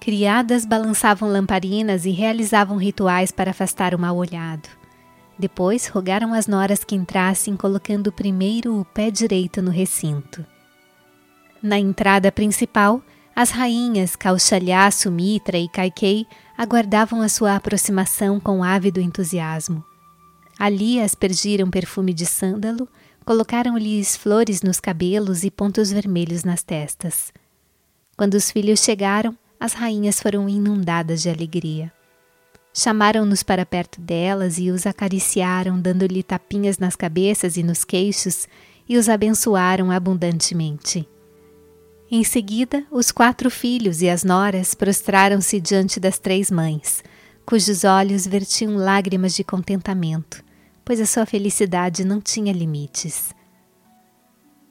Criadas 0.00 0.66
balançavam 0.66 1.30
lamparinas 1.30 2.04
e 2.04 2.10
realizavam 2.10 2.76
rituais 2.76 3.30
para 3.30 3.52
afastar 3.52 3.94
o 3.94 3.98
mal-olhado. 3.98 4.68
Depois 5.38 5.86
rogaram 5.86 6.34
às 6.34 6.46
noras 6.46 6.84
que 6.84 6.94
entrassem, 6.94 7.56
colocando 7.56 8.12
primeiro 8.12 8.78
o 8.78 8.84
pé 8.84 9.10
direito 9.10 9.62
no 9.62 9.70
recinto. 9.70 10.44
Na 11.62 11.78
entrada 11.78 12.30
principal, 12.30 13.00
as 13.34 13.50
rainhas 13.50 14.14
Kaushalya, 14.14 14.90
Sumitra 14.90 15.58
e 15.58 15.68
Kaikei 15.68 16.26
aguardavam 16.56 17.20
a 17.20 17.28
sua 17.28 17.56
aproximação 17.56 18.38
com 18.38 18.62
ávido 18.62 19.00
entusiasmo. 19.00 19.84
Ali 20.58 21.00
aspergiram 21.00 21.68
perfume 21.68 22.14
de 22.14 22.26
sândalo, 22.26 22.88
colocaram-lhes 23.24 24.16
flores 24.16 24.62
nos 24.62 24.78
cabelos 24.78 25.42
e 25.42 25.50
pontos 25.50 25.90
vermelhos 25.90 26.44
nas 26.44 26.62
testas. 26.62 27.32
Quando 28.16 28.34
os 28.34 28.50
filhos 28.50 28.80
chegaram, 28.80 29.36
as 29.58 29.72
rainhas 29.72 30.20
foram 30.20 30.48
inundadas 30.48 31.22
de 31.22 31.28
alegria. 31.28 31.92
Chamaram-nos 32.72 33.42
para 33.42 33.66
perto 33.66 34.00
delas 34.00 34.58
e 34.58 34.70
os 34.70 34.86
acariciaram, 34.86 35.80
dando-lhe 35.80 36.22
tapinhas 36.22 36.78
nas 36.78 36.94
cabeças 36.94 37.56
e 37.56 37.62
nos 37.62 37.84
queixos, 37.84 38.46
e 38.88 38.96
os 38.96 39.08
abençoaram 39.08 39.90
abundantemente. 39.90 41.08
Em 42.16 42.22
seguida, 42.22 42.84
os 42.92 43.10
quatro 43.10 43.50
filhos 43.50 44.00
e 44.00 44.08
as 44.08 44.22
noras 44.22 44.72
prostraram-se 44.72 45.60
diante 45.60 45.98
das 45.98 46.16
três 46.16 46.48
mães, 46.48 47.02
cujos 47.44 47.82
olhos 47.82 48.24
vertiam 48.24 48.76
lágrimas 48.76 49.34
de 49.34 49.42
contentamento, 49.42 50.44
pois 50.84 51.00
a 51.00 51.06
sua 51.06 51.26
felicidade 51.26 52.04
não 52.04 52.20
tinha 52.20 52.52
limites. 52.52 53.34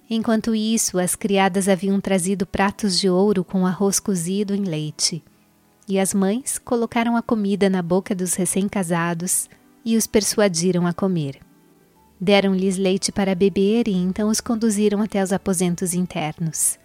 Enquanto 0.10 0.56
isso, 0.56 0.98
as 0.98 1.16
criadas 1.16 1.68
haviam 1.68 2.00
trazido 2.00 2.46
pratos 2.46 2.98
de 2.98 3.10
ouro 3.10 3.44
com 3.44 3.68
arroz 3.68 4.00
cozido 4.00 4.56
em 4.56 4.64
leite, 4.64 5.22
e 5.86 6.00
as 6.00 6.14
mães 6.14 6.58
colocaram 6.58 7.18
a 7.18 7.22
comida 7.22 7.70
na 7.70 7.82
boca 7.82 8.16
dos 8.16 8.36
recém-casados 8.36 9.50
e 9.84 9.98
os 9.98 10.08
persuadiram 10.08 10.88
a 10.88 10.94
comer. 10.94 11.42
Deram-lhes 12.22 12.78
leite 12.78 13.12
para 13.12 13.36
beber 13.36 13.90
e 13.90 13.96
então 13.96 14.30
os 14.30 14.40
conduziram 14.40 15.02
até 15.02 15.22
os 15.22 15.34
aposentos 15.34 15.94
internos. 15.94 16.82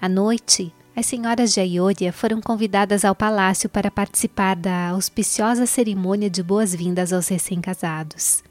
À 0.00 0.08
noite, 0.08 0.72
as 0.96 1.04
senhoras 1.04 1.52
de 1.52 1.60
Ayodhya 1.60 2.10
foram 2.10 2.40
convidadas 2.40 3.04
ao 3.04 3.14
palácio 3.14 3.68
para 3.68 3.90
participar 3.90 4.56
da 4.56 4.88
auspiciosa 4.88 5.66
cerimônia 5.66 6.30
de 6.30 6.42
boas-vindas 6.42 7.12
aos 7.12 7.28
recém-casados. 7.28 8.42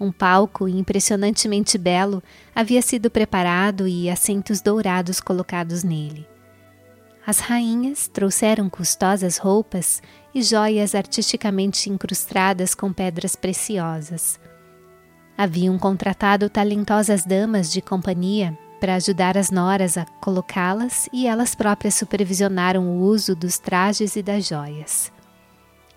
Um 0.00 0.10
palco 0.10 0.68
impressionantemente 0.68 1.78
belo 1.78 2.20
havia 2.52 2.82
sido 2.82 3.08
preparado 3.08 3.86
e 3.86 4.10
assentos 4.10 4.60
dourados 4.60 5.20
colocados 5.20 5.84
nele. 5.84 6.26
As 7.24 7.38
rainhas 7.38 8.08
trouxeram 8.08 8.68
custosas 8.68 9.38
roupas 9.38 10.02
e 10.34 10.42
joias 10.42 10.96
artisticamente 10.96 11.88
incrustadas 11.88 12.74
com 12.74 12.92
pedras 12.92 13.36
preciosas. 13.36 14.40
Haviam 15.38 15.78
contratado 15.78 16.50
talentosas 16.50 17.24
damas 17.24 17.70
de 17.72 17.80
companhia 17.80 18.58
para 18.82 18.96
ajudar 18.96 19.38
as 19.38 19.48
noras 19.48 19.96
a 19.96 20.04
colocá-las 20.20 21.08
e 21.12 21.28
elas 21.28 21.54
próprias 21.54 21.94
supervisionaram 21.94 22.84
o 22.88 23.02
uso 23.02 23.32
dos 23.36 23.56
trajes 23.56 24.16
e 24.16 24.22
das 24.24 24.48
joias. 24.48 25.12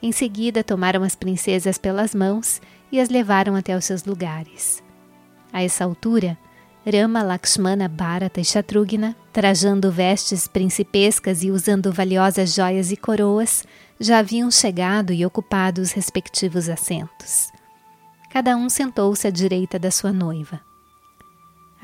Em 0.03 0.11
seguida, 0.11 0.63
tomaram 0.63 1.01
as 1.01 1.15
princesas 1.15 1.79
pelas 1.79 2.13
mãos 2.13 2.61
e 2.91 2.99
as 2.99 3.09
levaram 3.09 3.55
até 3.55 3.75
os 3.75 3.85
seus 3.85 4.03
lugares. 4.03 4.83
A 5.51 5.63
essa 5.63 5.83
altura, 5.83 6.37
Rama, 6.85 7.23
Lakshmana, 7.23 7.87
Bharata 7.87 8.39
e 8.39 8.45
Shatrughna, 8.45 9.15
trajando 9.33 9.91
vestes 9.91 10.47
principescas 10.47 11.41
e 11.41 11.49
usando 11.49 11.91
valiosas 11.91 12.53
joias 12.53 12.91
e 12.91 12.95
coroas, 12.95 13.63
já 13.99 14.19
haviam 14.19 14.51
chegado 14.51 15.11
e 15.11 15.25
ocupado 15.25 15.81
os 15.81 15.91
respectivos 15.91 16.69
assentos. 16.69 17.51
Cada 18.29 18.55
um 18.55 18.69
sentou-se 18.69 19.25
à 19.25 19.31
direita 19.31 19.79
da 19.79 19.89
sua 19.89 20.13
noiva. 20.13 20.61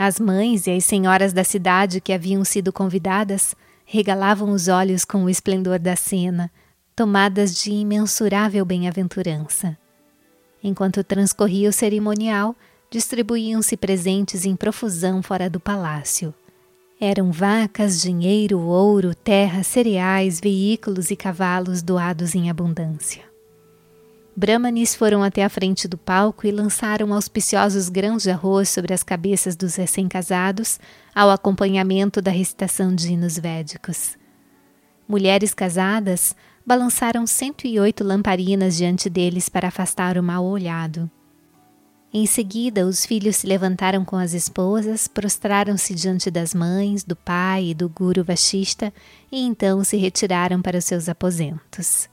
As 0.03 0.19
mães 0.19 0.65
e 0.65 0.71
as 0.71 0.83
senhoras 0.83 1.31
da 1.31 1.43
cidade 1.43 2.01
que 2.01 2.11
haviam 2.11 2.43
sido 2.43 2.73
convidadas 2.73 3.55
regalavam 3.85 4.49
os 4.49 4.67
olhos 4.67 5.05
com 5.05 5.25
o 5.25 5.29
esplendor 5.29 5.77
da 5.77 5.95
cena, 5.95 6.49
tomadas 6.95 7.61
de 7.61 7.69
imensurável 7.69 8.65
bem-aventurança. 8.65 9.77
Enquanto 10.63 11.03
transcorria 11.03 11.69
o 11.69 11.71
cerimonial, 11.71 12.55
distribuíam-se 12.89 13.77
presentes 13.77 14.43
em 14.43 14.55
profusão 14.55 15.21
fora 15.21 15.47
do 15.47 15.59
palácio. 15.59 16.33
Eram 16.99 17.31
vacas, 17.31 18.01
dinheiro, 18.01 18.59
ouro, 18.59 19.13
terra, 19.13 19.61
cereais, 19.61 20.39
veículos 20.41 21.11
e 21.11 21.15
cavalos 21.15 21.83
doados 21.83 22.33
em 22.33 22.49
abundância. 22.49 23.30
Brahmanes 24.35 24.95
foram 24.95 25.21
até 25.21 25.43
a 25.43 25.49
frente 25.49 25.87
do 25.87 25.97
palco 25.97 26.47
e 26.47 26.51
lançaram 26.51 27.13
auspiciosos 27.13 27.89
grãos 27.89 28.23
de 28.23 28.31
arroz 28.31 28.69
sobre 28.69 28.93
as 28.93 29.03
cabeças 29.03 29.55
dos 29.55 29.75
recém-casados, 29.75 30.79
ao 31.13 31.29
acompanhamento 31.29 32.21
da 32.21 32.31
recitação 32.31 32.95
de 32.95 33.11
hinos 33.11 33.37
védicos. 33.37 34.17
Mulheres 35.07 35.53
casadas 35.53 36.33
balançaram 36.65 37.27
108 37.27 38.03
lamparinas 38.03 38.77
diante 38.77 39.09
deles 39.09 39.49
para 39.49 39.67
afastar 39.67 40.17
o 40.17 40.23
mal 40.23 40.45
olhado. 40.45 41.11
Em 42.13 42.25
seguida, 42.25 42.85
os 42.85 43.05
filhos 43.05 43.37
se 43.37 43.47
levantaram 43.47 44.03
com 44.03 44.17
as 44.17 44.33
esposas, 44.33 45.07
prostraram-se 45.07 45.95
diante 45.95 46.29
das 46.29 46.53
mães, 46.53 47.03
do 47.03 47.15
pai 47.15 47.67
e 47.67 47.73
do 47.73 47.87
guru 47.87 48.23
Vashista 48.23 48.93
e 49.31 49.41
então 49.41 49.83
se 49.83 49.97
retiraram 49.97 50.61
para 50.61 50.77
os 50.77 50.85
seus 50.85 51.07
aposentos. 51.07 52.10